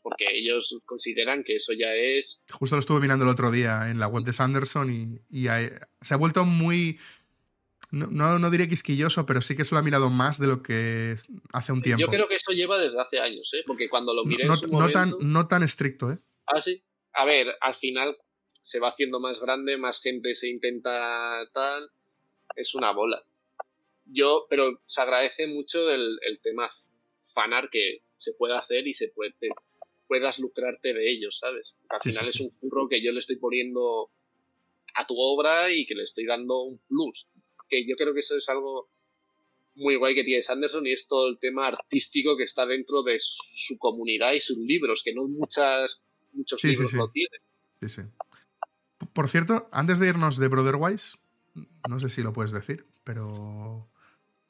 [0.08, 2.40] Porque ellos consideran que eso ya es.
[2.50, 5.46] Justo lo estuve mirando el otro día en la web de Sanderson y,
[6.00, 6.98] se ha vuelto muy
[7.90, 11.16] no, no, diré quisquilloso, pero sí que se lo ha mirado más de lo que
[11.52, 12.00] hace un tiempo.
[12.00, 13.62] Yo creo que eso lleva desde hace años, ¿eh?
[13.66, 14.44] porque cuando lo miré.
[14.44, 16.18] No, tan, no tan estricto, ¿eh?
[16.46, 16.82] Ah, sí.
[17.14, 18.14] A ver, al final
[18.62, 21.90] se va haciendo más grande, más gente se intenta tal.
[22.54, 23.22] Es una bola.
[24.04, 26.70] Yo, pero se agradece mucho el, tema
[27.32, 29.34] fanar que se puede hacer y se puede,
[30.08, 31.74] puedas lucrarte de ellos, ¿sabes?
[31.90, 34.10] al final es un curro que yo le estoy poniendo
[34.94, 37.26] a tu obra y que le estoy dando un plus
[37.68, 38.90] que yo creo que eso es algo
[39.74, 43.18] muy guay que tiene Sanderson y es todo el tema artístico que está dentro de
[43.20, 46.02] su comunidad y sus libros, que no muchas,
[46.32, 47.40] muchos libros lo tienen.
[47.80, 48.02] Sí, sí.
[49.12, 51.16] Por cierto, antes de irnos de Brotherwise,
[51.88, 53.88] no sé si lo puedes decir, pero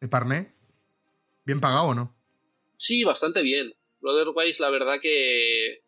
[0.00, 0.54] de Parné,
[1.44, 2.16] ¿bien pagado o no?
[2.78, 3.74] Sí, bastante bien.
[4.00, 5.82] Brotherwise, la verdad que,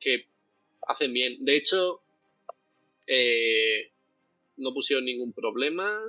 [0.00, 0.26] que
[0.86, 1.44] hacen bien.
[1.44, 2.02] De hecho,
[3.06, 3.92] eh,
[4.56, 6.02] no pusieron ningún problema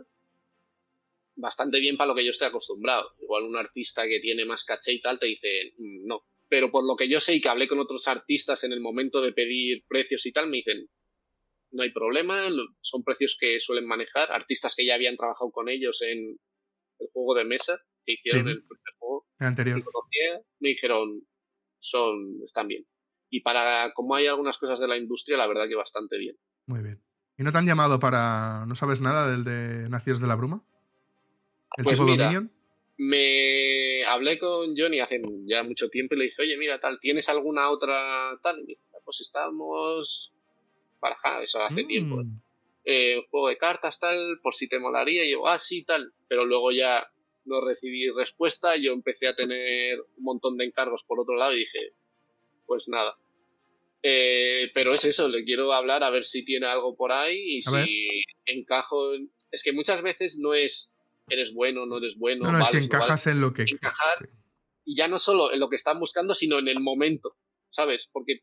[1.35, 3.13] bastante bien para lo que yo estoy acostumbrado.
[3.21, 6.25] Igual un artista que tiene más caché y tal te dice, mm, no.
[6.49, 9.21] Pero por lo que yo sé y que hablé con otros artistas en el momento
[9.21, 10.89] de pedir precios y tal, me dicen,
[11.71, 12.47] no hay problema,
[12.81, 14.31] son precios que suelen manejar.
[14.31, 16.39] Artistas que ya habían trabajado con ellos en
[16.99, 18.93] el juego de mesa, que hicieron el primer
[19.37, 19.83] juego anterior.
[20.59, 21.21] me dijeron,
[21.79, 22.85] son, están bien.
[23.29, 26.37] Y para, como hay algunas cosas de la industria, la verdad que bastante bien.
[26.65, 27.01] Muy bien.
[27.37, 30.63] ¿Y no te han llamado para, no sabes nada del de Nacidos de la Bruma?
[31.77, 31.99] ¿El pues
[32.97, 37.29] Me hablé con Johnny hace ya mucho tiempo y le dije, oye, mira, tal, ¿tienes
[37.29, 38.63] alguna otra tal?
[38.67, 40.33] Y pues estamos
[40.99, 42.17] para eso hace tiempo.
[42.17, 42.41] Mm.
[42.83, 45.25] Eh, juego de cartas, tal, por si te molaría.
[45.25, 46.13] Y yo, ah, sí, tal.
[46.27, 47.05] Pero luego ya
[47.47, 48.75] no recibí respuesta.
[48.77, 51.93] Yo empecé a tener un montón de encargos por otro lado y dije,
[52.65, 53.17] pues nada.
[54.03, 57.61] Eh, pero es eso, le quiero hablar a ver si tiene algo por ahí y
[57.61, 59.13] si encajo.
[59.51, 60.91] Es que muchas veces no es
[61.29, 62.45] eres bueno, no eres bueno.
[62.45, 63.63] No, no, si encajas en lo que...
[63.63, 64.29] Encajar,
[64.85, 67.35] y ya no solo en lo que están buscando, sino en el momento,
[67.69, 68.07] ¿sabes?
[68.11, 68.39] Porque,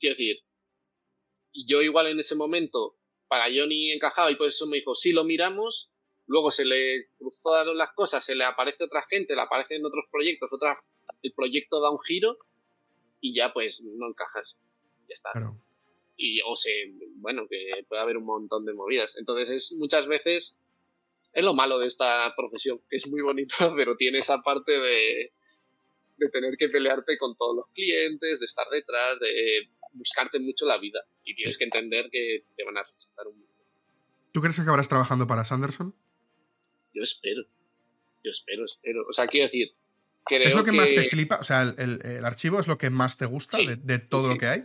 [0.00, 0.38] quiero decir,
[1.68, 5.22] yo igual en ese momento, para Johnny encajaba y por eso me dijo, sí lo
[5.22, 5.90] miramos,
[6.26, 10.50] luego se le cruzaron las cosas, se le aparece otra gente, le aparecen otros proyectos,
[10.52, 10.82] otra,
[11.22, 12.38] el proyecto da un giro
[13.20, 14.56] y ya pues no encajas.
[15.08, 15.30] Ya está.
[16.16, 16.72] Y o sea,
[17.16, 19.14] bueno, que puede haber un montón de movidas.
[19.16, 20.56] Entonces es muchas veces
[21.32, 25.32] es lo malo de esta profesión, que es muy bonita, pero tiene esa parte de,
[26.16, 30.78] de tener que pelearte con todos los clientes, de estar detrás, de buscarte mucho la
[30.78, 31.00] vida.
[31.24, 33.46] Y tienes que entender que te van a rechazar un
[34.32, 35.94] ¿Tú crees que acabarás trabajando para Sanderson?
[36.96, 37.42] Yo espero.
[38.24, 39.04] Yo espero, espero.
[39.06, 39.74] O sea, quiero decir.
[40.30, 41.36] ¿Es lo que, más te flipa?
[41.36, 44.64] O sea, el, archivo es lo que más te gusta de, todo lo que hay.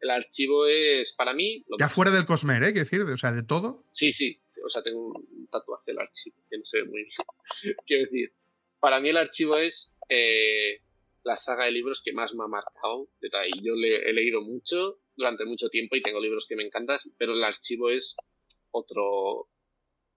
[0.00, 1.64] El archivo es, para mí.
[1.78, 2.72] ya fuera del Cosmer, ¿eh?
[2.72, 3.84] Quiero decir, o sea, de todo.
[3.92, 4.40] Sí, sí.
[4.64, 7.76] O sea, tengo un tatuaje del archivo que no se ve muy bien.
[7.86, 8.32] quiero decir,
[8.78, 10.80] para mí el archivo es eh,
[11.24, 13.10] la saga de libros que más me ha marcado.
[13.20, 16.98] Y yo le, he leído mucho durante mucho tiempo y tengo libros que me encantan,
[17.18, 18.16] pero el archivo es
[18.70, 19.48] otro,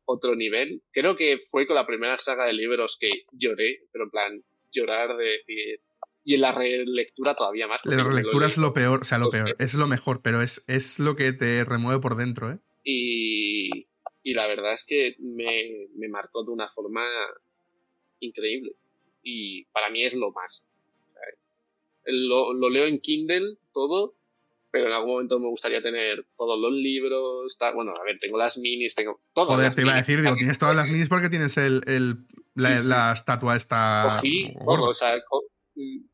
[0.05, 0.81] otro nivel.
[0.91, 5.15] Creo que fue con la primera saga de libros que lloré, pero en plan, llorar
[5.17, 5.81] de decir.
[6.25, 7.81] Y en la relectura todavía más.
[7.83, 10.99] La relectura es lo peor, o sea, lo, peor, es lo mejor, pero es, es
[10.99, 12.59] lo que te remueve por dentro, ¿eh?
[12.85, 13.87] Y,
[14.23, 17.03] y la verdad es que me, me marcó de una forma
[18.19, 18.75] increíble.
[19.21, 20.65] Y para mí es lo más.
[22.05, 24.15] Lo, lo, leo en Kindle todo,
[24.73, 27.55] pero en algún momento me gustaría tener todos los libros.
[27.75, 29.45] Bueno, a ver, tengo las minis, tengo todo.
[29.45, 33.11] Joder, te iba a decir, digo, tienes todas las minis porque tienes el, el la,
[33.11, 34.17] estatua esta.
[34.19, 35.21] Cogí, o sea,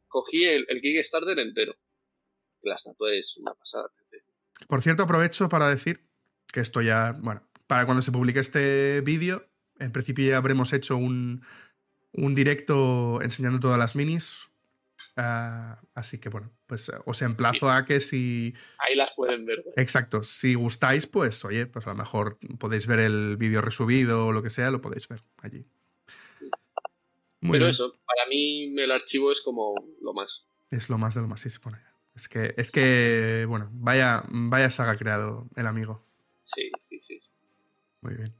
[0.09, 1.73] cogí el, el Kickstarter entero.
[2.61, 3.89] La estatua es una pasada.
[4.67, 6.05] Por cierto, aprovecho para decir
[6.51, 9.47] que esto ya, bueno, para cuando se publique este vídeo,
[9.79, 11.45] en principio ya habremos hecho un,
[12.11, 14.48] un directo enseñando todas las minis.
[15.15, 18.53] Ah, así que bueno, pues os emplazo a que si.
[18.77, 19.63] Ahí las pueden ver.
[19.75, 20.23] Exacto.
[20.23, 24.41] Si gustáis, pues oye, pues a lo mejor podéis ver el vídeo resubido o lo
[24.43, 25.65] que sea, lo podéis ver allí.
[27.41, 30.45] Pero eso, para mí el archivo es como lo más.
[30.71, 31.77] Es lo más de lo más, sí se pone.
[32.15, 36.05] Es que, es que bueno, vaya, vaya saga creado el amigo.
[36.43, 37.19] Sí, sí, sí.
[38.01, 38.35] Muy bien.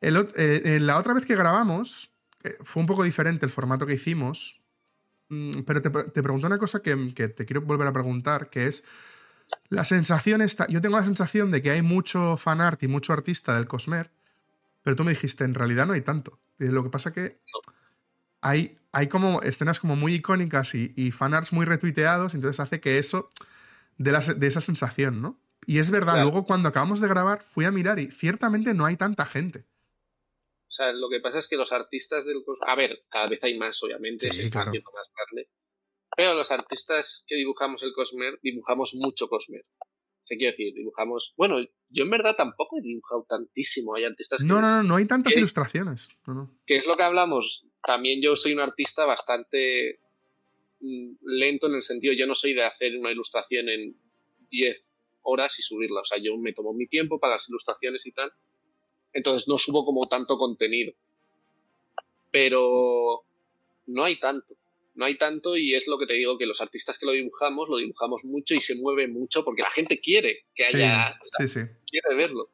[0.00, 4.60] Eh, la otra vez que grabamos, eh, fue un poco diferente el formato que hicimos,
[5.28, 8.84] pero te, te pregunto una cosa que, te quiero volver a preguntar, que es,
[9.68, 13.54] la sensación está, yo tengo la sensación de que hay mucho fanart y mucho artista
[13.54, 14.10] del Cosmer,
[14.82, 16.38] pero tú me dijiste, en realidad no hay tanto.
[16.58, 17.40] lo que pasa que
[18.40, 22.98] hay, hay como escenas como muy icónicas y, y fanarts muy retuiteados, entonces hace que
[22.98, 23.28] eso
[23.98, 25.40] de, de esa sensación, ¿no?
[25.66, 28.96] Y es verdad, luego cuando acabamos de grabar fui a mirar y ciertamente no hay
[28.96, 29.66] tanta gente.
[30.68, 33.56] O sea, lo que pasa es que los artistas del A ver, cada vez hay
[33.56, 35.48] más, obviamente, se está haciendo más grande.
[36.16, 39.64] Pero los artistas que dibujamos el Cosmer, dibujamos mucho Cosmer.
[40.22, 41.34] Se quiere decir, dibujamos.
[41.36, 41.58] Bueno,
[41.88, 43.94] yo en verdad tampoco he dibujado tantísimo.
[43.94, 46.08] Hay artistas No, no, no, no hay tantas ilustraciones.
[46.26, 47.64] No, ¿Qué es lo que hablamos?
[47.80, 50.00] También yo soy un artista bastante
[50.80, 53.94] mm, lento en el sentido, yo no soy de hacer una ilustración en
[54.50, 54.76] 10
[55.22, 56.00] horas y subirla.
[56.00, 58.32] O sea, yo me tomo mi tiempo para las ilustraciones y tal.
[59.16, 60.92] Entonces no subo como tanto contenido.
[62.30, 63.24] Pero
[63.86, 64.54] no hay tanto.
[64.94, 67.68] No hay tanto y es lo que te digo, que los artistas que lo dibujamos,
[67.68, 71.18] lo dibujamos mucho y se mueve mucho porque la gente quiere que haya...
[71.38, 72.50] Sí, sí, Quiere verlo.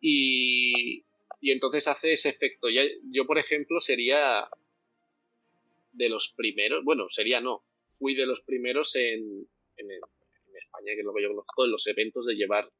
[0.00, 1.04] Y,
[1.40, 2.68] y entonces hace ese efecto.
[2.68, 4.48] yo, por ejemplo, sería
[5.92, 7.64] de los primeros, bueno, sería no,
[7.98, 11.86] fui de los primeros en, en, España, que es lo que yo conozco, en los
[11.86, 12.70] eventos de llevar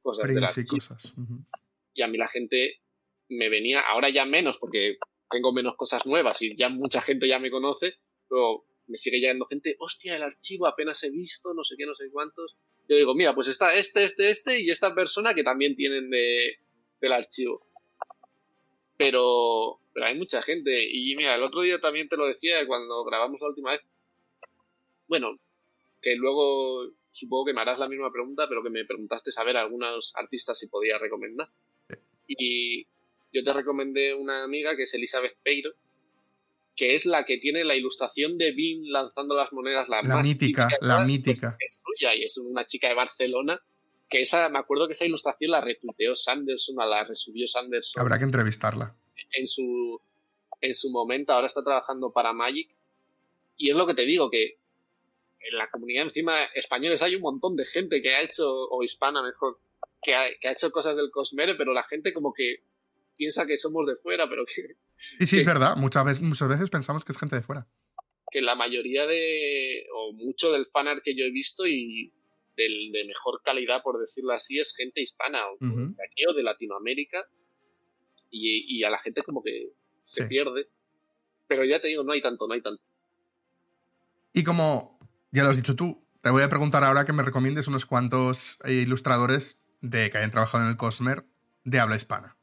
[0.00, 1.14] cosas de las y cosas.
[1.94, 2.80] Y a mí la gente
[3.28, 4.98] me venía, ahora ya menos, porque
[5.30, 7.94] tengo menos cosas nuevas y ya mucha gente ya me conoce,
[8.28, 11.94] pero me sigue llegando gente, hostia, el archivo apenas he visto, no sé qué, no
[11.94, 12.56] sé cuántos.
[12.88, 16.58] Yo digo, mira, pues está este, este, este y esta persona que también tienen de,
[17.00, 17.66] del archivo.
[18.96, 20.88] Pero, pero hay mucha gente.
[20.90, 23.80] Y mira, el otro día también te lo decía cuando grabamos la última vez.
[25.06, 25.38] Bueno,
[26.00, 30.12] que luego supongo que me harás la misma pregunta, pero que me preguntaste saber algunos
[30.16, 31.48] artistas si podía recomendar.
[32.38, 32.86] Y
[33.32, 35.70] yo te recomendé una amiga que es Elizabeth Peiro,
[36.76, 40.68] que es la que tiene la ilustración de Bean lanzando las monedas, la, la mítica,
[40.80, 41.56] la mítica.
[41.58, 43.60] Es, suya y es una chica de Barcelona.
[44.08, 48.00] Que esa, me acuerdo que esa ilustración la retuiteó Sanderson, la resubió Sanderson.
[48.00, 48.94] Habrá que entrevistarla.
[49.32, 50.00] En su,
[50.60, 52.68] en su momento, ahora está trabajando para Magic.
[53.56, 54.58] Y es lo que te digo, que
[55.40, 59.22] en la comunidad encima españoles hay un montón de gente que ha hecho, o hispana
[59.22, 59.58] mejor,
[60.02, 62.64] que ha, hecho cosas del Cosmere, pero la gente como que
[63.16, 64.74] piensa que somos de fuera, pero que...
[65.18, 65.76] Sí, sí, es verdad.
[65.76, 67.66] Muchas veces, muchas veces pensamos que es gente de fuera.
[68.30, 72.12] Que la mayoría de, o mucho del fanart que yo he visto y
[72.56, 76.42] del, de mejor calidad, por decirlo así, es gente hispana, o de aquí o de
[76.42, 77.24] Latinoamérica,
[78.30, 79.72] y, a la gente como que
[80.04, 80.68] se pierde.
[81.46, 82.82] Pero ya te digo, no hay tanto, no hay tanto.
[84.32, 84.98] Y como
[85.30, 86.02] ya lo has dicho tú.
[86.20, 90.30] Te voy a preguntar ahora que me recomiendes unos cuantos eh, ilustradores de que hayan
[90.30, 91.24] trabajado en el Cosmer
[91.64, 92.38] de habla hispana.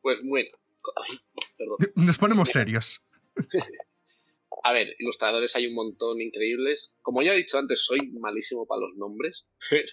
[0.00, 0.50] Pues bueno.
[1.94, 3.04] Nos ponemos serios.
[4.64, 6.92] A ver, ilustradores hay un montón increíbles.
[7.02, 9.92] Como ya he dicho antes, soy malísimo para los nombres, pero.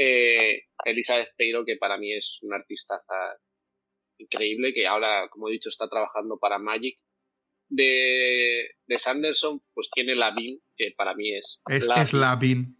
[0.00, 3.02] Eh, Elizabeth Peiro, que para mí es una artista
[4.16, 6.98] increíble, que ahora, como he dicho, está trabajando para Magic.
[7.70, 11.60] De, de Sanderson, pues tiene la BIN, que para mí es.
[11.68, 12.77] Es, es la BIN.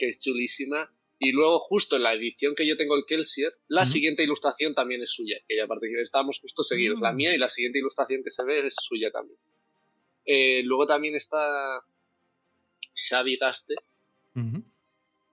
[0.00, 0.90] Que es chulísima.
[1.18, 5.02] Y luego, justo en la edición que yo tengo el Kelsier, la siguiente ilustración también
[5.02, 6.00] es suya, que ya participa.
[6.00, 7.16] Estábamos justo seguidos, la mm.
[7.16, 9.38] mía y la siguiente ilustración que se ve es suya también.
[10.24, 11.82] Eh, luego también está
[12.94, 13.74] Xavi Gaste,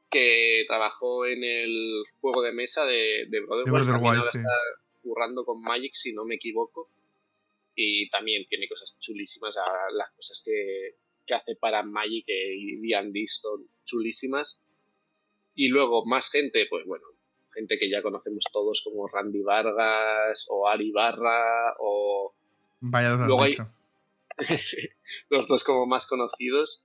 [0.10, 3.66] que trabajó en el juego de mesa de, de Brother,
[4.22, 4.42] está
[5.02, 6.90] currando con Magic, si no me equivoco.
[7.76, 9.56] Y también tiene cosas chulísimas,
[9.94, 10.96] las cosas que,
[11.28, 14.60] que hace para Magic y D&D son chulísimas.
[15.54, 17.06] Y luego más gente, pues bueno,
[17.54, 22.34] gente que ya conocemos todos como Randy Vargas o Ari Barra o...
[22.80, 23.68] Vaya dos has dicho.
[25.30, 26.84] los dos como más conocidos.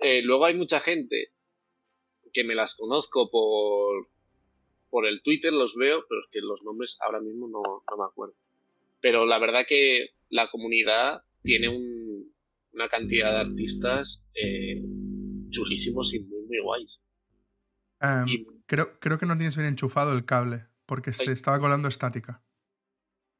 [0.00, 1.32] Eh, luego hay mucha gente
[2.32, 4.08] que me las conozco por,
[4.90, 7.62] por el Twitter, los veo, pero es que los nombres ahora mismo no,
[7.96, 8.34] me acuerdo.
[9.00, 11.68] Pero la verdad que la comunidad tiene
[12.72, 14.82] una cantidad de artistas eh,
[15.50, 17.02] chulísimos y muy, muy guays
[18.66, 22.42] creo, creo que no tienes bien enchufado el cable, porque se estaba colando estática.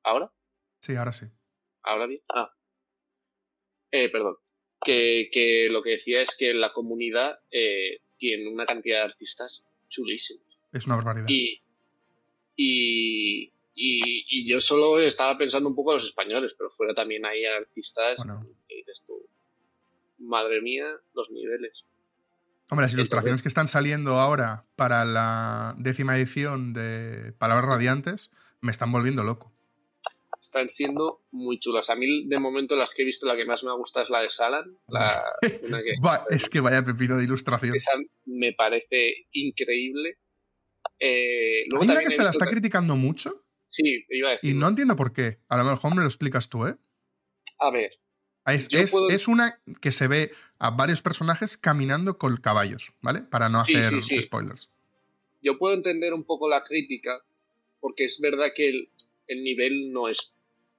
[0.05, 0.33] ¿Ahora?
[0.81, 1.27] Sí, ahora sí.
[1.83, 2.21] ¿Ahora bien?
[2.35, 2.53] Ah.
[3.91, 4.37] Eh, perdón.
[4.85, 10.45] Que, lo que decía es que la comunidad eh, tiene una cantidad de artistas chulísimos.
[10.73, 11.27] Es una barbaridad.
[11.29, 11.63] Y,
[12.57, 17.45] y, y, yo solo estaba pensando un poco en los españoles, pero fuera también hay
[17.45, 19.15] artistas que dices tú,
[20.19, 21.85] madre mía, los niveles.
[22.71, 28.31] Hombre, las ilustraciones que están saliendo ahora para la décima edición de Palabras Radiantes
[28.61, 29.53] me están volviendo loco.
[30.41, 31.91] Están siendo muy chulas.
[31.91, 34.21] A mí, de momento, las que he visto, la que más me gusta es la
[34.21, 34.79] de Salan.
[34.89, 35.23] La,
[36.31, 37.75] es que vaya pepino de ilustración.
[37.75, 37.93] Esa
[38.27, 40.19] me parece increíble.
[40.99, 43.45] Eh, ¿Hay una que se la está criticando mucho?
[43.67, 44.51] Sí, iba a decir.
[44.51, 45.39] Y no entiendo por qué.
[45.49, 46.77] A lo mejor me lo explicas tú, ¿eh?
[47.59, 47.91] A ver,
[48.47, 53.23] es, una que se ve a varios personajes caminando con caballos, ¿vale?
[53.23, 54.69] Para no hacer spoilers.
[55.43, 57.23] Yo puedo entender un poco la crítica,
[57.81, 58.89] porque es verdad que
[59.27, 60.33] el, nivel no es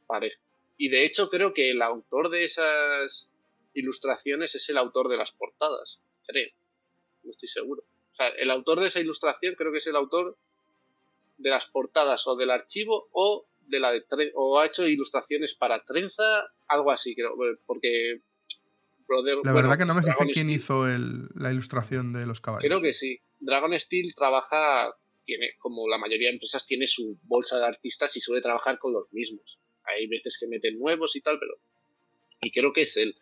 [0.07, 0.41] parejo.
[0.77, 3.27] Y de hecho creo que el autor de esas
[3.73, 6.49] ilustraciones es el autor de las portadas, creo.
[7.23, 7.83] No estoy seguro.
[8.13, 10.37] O sea, el autor de esa ilustración creo que es el autor
[11.37, 14.03] de las portadas o del archivo o de la de
[14.35, 16.23] o ha hecho ilustraciones para trenza,
[16.67, 18.21] algo así, creo, eh, porque
[19.43, 22.67] la verdad que no me fijé quién hizo la ilustración de los caballos.
[22.67, 23.19] Creo que sí.
[23.39, 24.93] Dragon Steel trabaja,
[25.25, 28.93] tiene, como la mayoría de empresas, tiene su bolsa de artistas y suele trabajar con
[28.93, 29.59] los mismos.
[29.83, 31.53] Hay veces que meten nuevos y tal, pero.
[32.41, 33.15] Y creo que es él.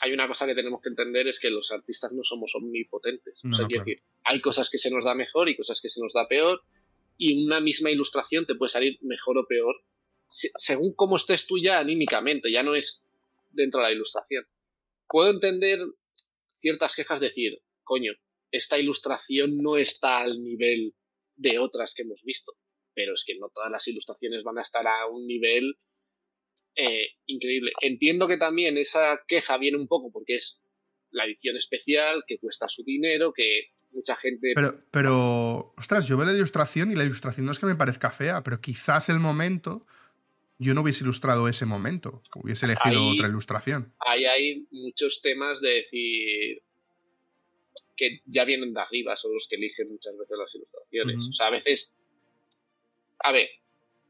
[0.00, 3.40] Hay una cosa que tenemos que entender: es que los artistas no somos omnipotentes.
[3.50, 6.12] o sea, decir, hay cosas que se nos da mejor y cosas que se nos
[6.12, 6.62] da peor
[7.16, 9.76] y una misma ilustración te puede salir mejor o peor
[10.28, 13.02] según cómo estés tú ya anímicamente, ya no es
[13.50, 14.44] dentro de la ilustración.
[15.08, 15.80] Puedo entender
[16.60, 18.12] ciertas quejas, decir, coño,
[18.50, 20.94] esta ilustración no está al nivel
[21.36, 22.52] de otras que hemos visto,
[22.94, 25.74] pero es que no todas las ilustraciones van a estar a un nivel
[26.74, 27.72] eh, increíble.
[27.80, 30.60] Entiendo que también esa queja viene un poco porque es
[31.10, 34.52] la edición especial, que cuesta su dinero, que mucha gente.
[34.54, 38.10] Pero, pero, ostras, yo veo la ilustración y la ilustración no es que me parezca
[38.10, 39.84] fea, pero quizás el momento.
[40.58, 43.92] Yo no hubiese ilustrado ese momento, hubiese elegido otra ilustración.
[43.98, 46.62] Ahí hay muchos temas de decir
[47.94, 51.16] que ya vienen de arriba, son los que eligen muchas veces las ilustraciones.
[51.28, 51.94] O sea, a veces.
[53.18, 53.50] A ver,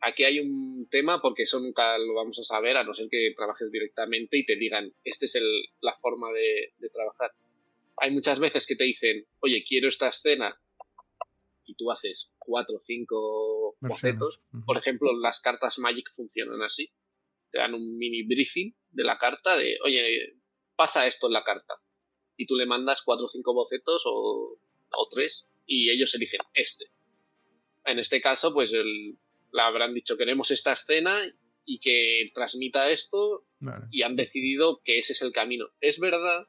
[0.02, 3.32] aquí hay un tema porque eso nunca lo vamos a saber, a no ser que
[3.36, 5.48] trabajes directamente y te digan, esta es el,
[5.80, 7.32] la forma de, de trabajar
[7.98, 10.58] hay muchas veces que te dicen, oye, quiero esta escena,
[11.66, 14.40] y tú haces cuatro o cinco bocetos.
[14.64, 16.92] Por ejemplo, las cartas Magic funcionan así.
[17.50, 20.36] Te dan un mini briefing de la carta de, oye,
[20.76, 21.74] pasa esto en la carta.
[22.36, 24.58] Y tú le mandas cuatro o cinco bocetos o,
[24.92, 26.86] o tres y ellos eligen este.
[27.84, 29.18] En este caso, pues el,
[29.52, 31.20] le habrán dicho, queremos esta escena
[31.64, 33.44] y que transmita esto
[33.90, 35.70] y han decidido que ese es el camino.
[35.80, 36.46] Es verdad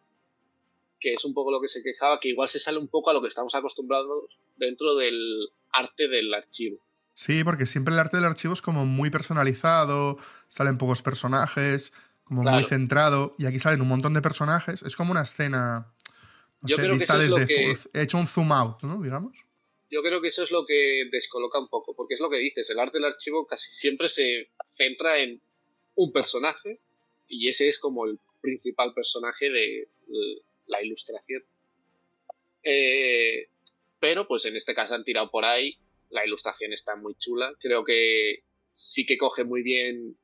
[0.99, 3.13] que es un poco lo que se quejaba, que igual se sale un poco a
[3.13, 6.79] lo que estamos acostumbrados dentro del arte del archivo.
[7.13, 10.17] Sí, porque siempre el arte del archivo es como muy personalizado,
[10.49, 11.93] salen pocos personajes,
[12.23, 14.83] como muy centrado, y aquí salen un montón de personajes.
[14.83, 15.93] Es como una escena.
[16.61, 17.47] No sé, vista desde.
[17.93, 19.01] He hecho un zoom out, ¿no?
[19.01, 19.45] Digamos.
[19.89, 22.69] Yo creo que eso es lo que descoloca un poco, porque es lo que dices,
[22.69, 25.41] el arte del archivo casi siempre se centra en
[25.95, 26.81] un personaje
[27.27, 29.87] y ese es como el principal personaje de
[30.67, 31.43] la ilustración.
[32.63, 33.49] Eh,
[33.99, 35.77] pero pues en este caso han tirado por ahí,
[36.09, 40.17] la ilustración está muy chula, creo que sí que coge muy bien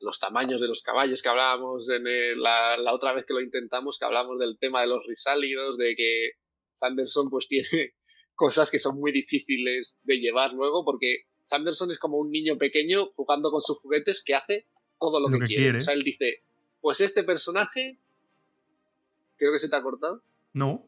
[0.00, 2.04] los tamaños de los caballos que hablábamos en
[2.40, 5.96] la, la, otra vez que lo intentamos, que hablamos del tema de los risálidos, de
[5.96, 6.30] que
[6.74, 7.94] Sanderson pues tiene
[8.34, 13.10] cosas que son muy difíciles de llevar luego, porque Sanderson es como un niño pequeño
[13.16, 14.66] jugando con sus juguetes que hace
[15.00, 15.78] todo lo, que, quiere.
[15.78, 16.42] O sea, él dice,
[16.80, 17.98] pues este personaje,
[19.38, 20.22] creo que se te ha cortado.
[20.52, 20.86] No.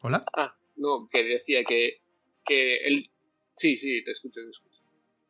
[0.00, 0.24] ¿Hola?
[0.36, 2.00] Ah, no, que decía que,
[2.44, 3.10] que él...
[3.56, 4.80] Sí, sí, te escucho, te escucho.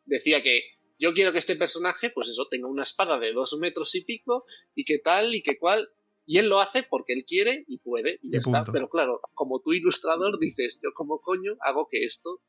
[0.04, 0.62] Decía que
[0.98, 4.44] yo quiero que este personaje, pues eso, tenga una espada de dos metros y pico,
[4.74, 5.88] y que tal, y que cual,
[6.26, 8.64] y él lo hace porque él quiere y puede, y ya está.
[8.72, 12.40] Pero claro, como tú ilustrador dices, yo como coño hago que esto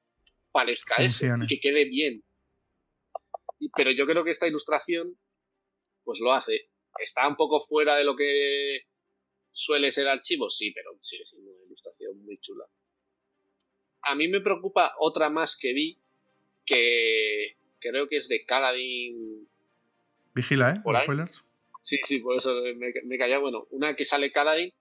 [0.52, 2.24] parezca eso y que quede bien.
[3.76, 5.18] pero yo creo que esta ilustración,
[6.04, 6.70] pues lo hace.
[7.00, 8.82] Está un poco fuera de lo que
[9.52, 12.66] suele ser archivo, sí, pero sigue siendo una ilustración muy chula.
[14.02, 16.00] A mí me preocupa otra más que vi,
[16.66, 19.48] que creo que es de Caladin.
[20.34, 21.02] Vigila, ¿eh?
[21.04, 21.44] spoilers.
[21.82, 23.42] Sí, sí, por eso me, me callado.
[23.42, 24.74] Bueno, una que sale Caladin,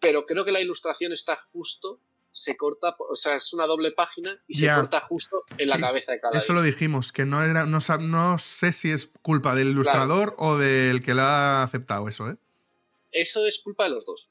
[0.00, 2.00] pero creo que la ilustración está justo,
[2.34, 6.10] se corta, o sea, es una doble página y se corta justo en la cabeza
[6.10, 6.38] de Caladin.
[6.38, 10.58] Eso lo dijimos, que no era, no, no sé si es culpa del ilustrador o
[10.58, 12.36] del que la ha aceptado eso, ¿eh?
[13.12, 14.28] Eso es culpa de los dos.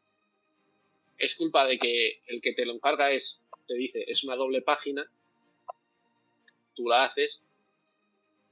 [1.18, 4.62] Es culpa de que el que te lo encarga es, te dice, es una doble
[4.62, 5.10] página,
[6.76, 7.42] tú la haces,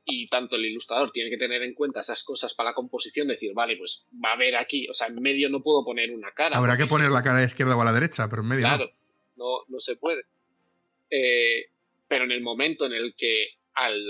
[0.05, 3.51] y tanto el ilustrador tiene que tener en cuenta esas cosas para la composición, decir,
[3.53, 6.55] vale, pues va a haber aquí, o sea, en medio no puedo poner una cara.
[6.55, 8.61] Habrá que poner la cara a la izquierda o a la derecha, pero en medio.
[8.61, 9.00] Claro, no,
[9.67, 10.23] no, se puede.
[11.09, 11.65] Eh,
[12.07, 14.09] pero en el momento en el que al,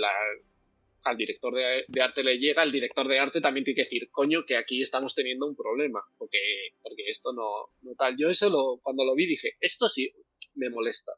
[1.04, 4.44] al director de, arte le llega, el director de arte también tiene que decir, coño,
[4.46, 6.38] que aquí estamos teniendo un problema, porque,
[6.82, 8.16] porque esto no, no tal.
[8.16, 10.12] Yo eso lo, cuando lo vi dije, esto sí
[10.54, 11.12] me molesta.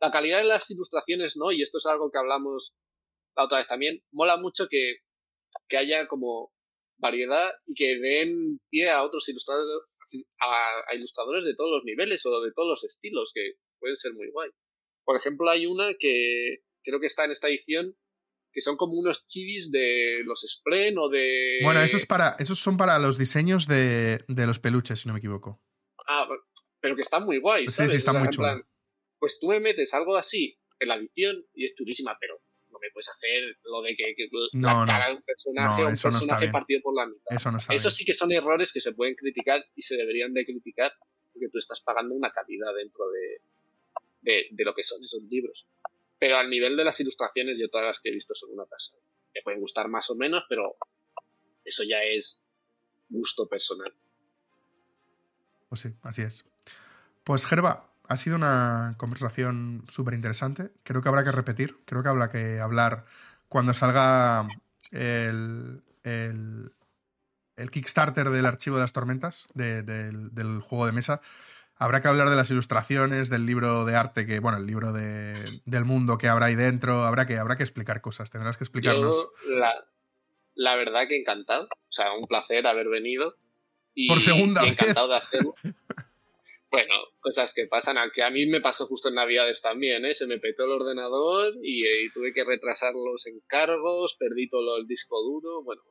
[0.00, 2.72] La calidad de las ilustraciones no, y esto es algo que hablamos
[3.36, 4.96] la otra vez también, mola mucho que,
[5.76, 6.52] haya como
[6.98, 9.88] variedad y que den pie a otros ilustradores,
[10.40, 14.30] a, ilustradores de todos los niveles o de todos los estilos, que pueden ser muy
[14.30, 14.50] guay.
[15.04, 17.96] Por ejemplo, hay una que creo que está en esta edición,
[18.52, 21.60] que son como unos chivis de los Spren o de...
[21.62, 25.62] Bueno, esos, para, esos son para los diseños de, los peluches, si no me equivoco.
[26.08, 26.28] Ah,
[26.80, 27.68] pero que están muy guay.
[27.68, 28.62] Sí, sí, están muy chulos.
[29.18, 32.42] Pues tú me metes algo así en la edición y es chulísima, pero
[32.80, 34.14] me puedes hacer lo de que,
[34.52, 37.36] la cara de un personaje un personaje partido por la mitad.
[37.36, 40.32] Eso, no está eso sí que son errores que se pueden criticar y se deberían
[40.32, 40.92] de criticar
[41.32, 45.66] porque tú estás pagando una calidad dentro de, de, lo que son esos libros.
[46.18, 49.00] Pero al nivel de las ilustraciones, yo todas las que he visto son una pasada.
[49.34, 50.76] Me pueden gustar más o menos, pero
[51.64, 52.42] eso ya es
[53.08, 53.94] gusto personal.
[55.68, 56.44] Pues sí, así es.
[57.24, 60.72] Pues Gerba, ha sido una conversación súper interesante.
[60.82, 61.76] Creo que habrá que repetir.
[61.84, 63.04] Creo que habrá que hablar
[63.48, 64.48] cuando salga
[64.90, 71.20] el, el, Kickstarter del archivo de las tormentas, del, juego de mesa.
[71.76, 75.84] Habrá que hablar de las ilustraciones, del libro de arte que, bueno, el libro del
[75.84, 77.04] mundo que habrá ahí dentro.
[77.04, 78.28] Habrá que, habrá que explicar cosas.
[78.28, 79.28] Tendrás que explicarnos.
[79.46, 79.72] la,
[80.56, 81.66] la, verdad que encantado.
[81.66, 83.36] O sea, un placer haber venido.
[83.94, 85.54] Y, Por segunda encantado de hacerlo.
[86.70, 90.14] Bueno, cosas que pasan, que a mí me pasó justo en Navidades también, ¿eh?
[90.14, 95.20] Se me petó el ordenador y, tuve que retrasar los encargos, perdí todo el disco
[95.20, 95.82] duro, bueno.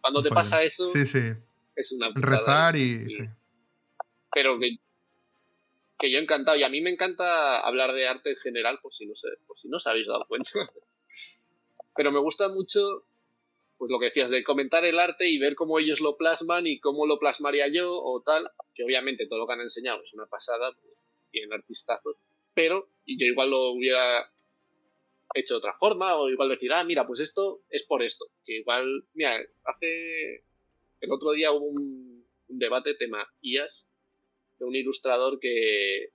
[0.00, 1.32] cuando te pasa eso, sí, sí.
[1.74, 3.08] es una Rezar y...
[3.08, 3.24] Sí.
[4.32, 4.76] Pero que,
[5.98, 9.06] que yo encantado, y a mí me encanta hablar de arte en general, por si
[9.06, 10.50] no, sé, por si no os habéis dado cuenta.
[11.96, 13.06] Pero me gusta mucho
[13.82, 16.78] pues lo que decías, de comentar el arte y ver cómo ellos lo plasman y
[16.78, 20.26] cómo lo plasmaría yo o tal, que obviamente todo lo que han enseñado es una
[20.26, 20.72] pasada,
[21.32, 22.16] tienen artistazos,
[22.54, 24.30] pero yo igual lo hubiera
[25.34, 28.58] hecho de otra forma o igual decir, ah, mira, pues esto es por esto, que
[28.58, 30.44] igual, mira, hace,
[31.00, 33.88] el otro día hubo un, debate tema IAS
[34.60, 36.10] de un ilustrador que,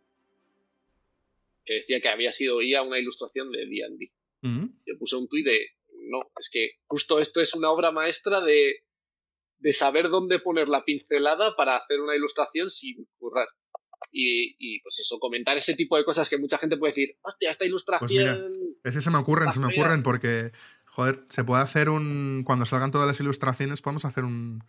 [1.65, 4.09] que decía que había sido IA una ilustración de D&D.
[4.86, 5.77] Yo puse un tuit de
[6.10, 8.84] no, es que justo esto es una obra maestra de,
[9.72, 13.47] saber dónde poner la pincelada para hacer una ilustración sin currar.
[14.12, 17.66] Y, pues eso, comentar ese tipo de cosas que mucha gente puede decir, hostia, esta
[17.66, 18.49] ilustración.
[18.82, 20.51] Pues es que se me ocurren, se me ocurren porque,
[20.86, 22.43] joder, se puede hacer un.
[22.45, 24.64] Cuando salgan todas las ilustraciones, podemos hacer un.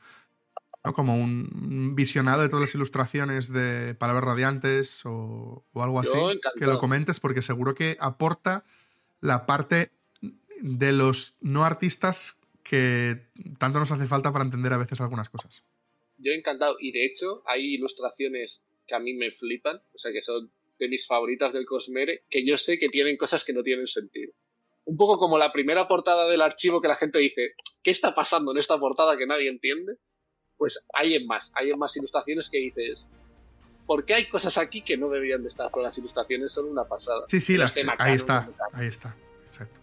[0.95, 6.19] Como un visionado de todas las ilustraciones de palabras radiantes o, o algo así.
[6.57, 8.65] Que lo comentes porque seguro que aporta
[9.21, 9.98] la parte
[10.61, 13.23] de los no artistas que
[13.59, 15.63] tanto nos hace falta para entender a veces algunas cosas.
[16.19, 16.77] Yo encantado.
[16.81, 20.89] Y de hecho, hay ilustraciones que a mí me flipan, o sea, que son de
[20.89, 24.33] mis favoritas del Cosmere, que yo sé que tienen cosas que no tienen sentido.
[24.85, 28.53] Un poco como la primera portada del archivo que la gente dice, ¿qué está pasando
[28.53, 29.97] en esta portada que nadie entiende?
[30.57, 32.99] Pues hay en más, hay en más ilustraciones que dices,
[33.87, 35.71] ¿por qué hay cosas aquí que no deberían de estar?
[35.71, 37.25] Pero las ilustraciones son una pasada.
[37.29, 39.81] Sí, sí, las, ahí está, ahí está, exacto.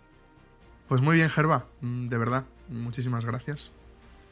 [0.88, 3.72] Pues muy bien, Gerba, mm, de verdad, muchísimas gracias.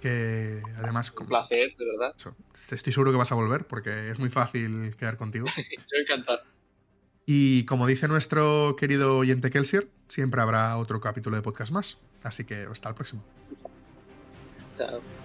[0.01, 1.13] Que además.
[1.17, 2.13] Un placer, de verdad.
[2.53, 5.45] Estoy seguro que vas a volver porque es muy fácil quedar contigo.
[5.55, 6.41] Yo encantado.
[7.25, 11.99] Y como dice nuestro querido oyente Kelsier, siempre habrá otro capítulo de podcast más.
[12.23, 13.23] Así que hasta el próximo.
[14.75, 15.22] Chao.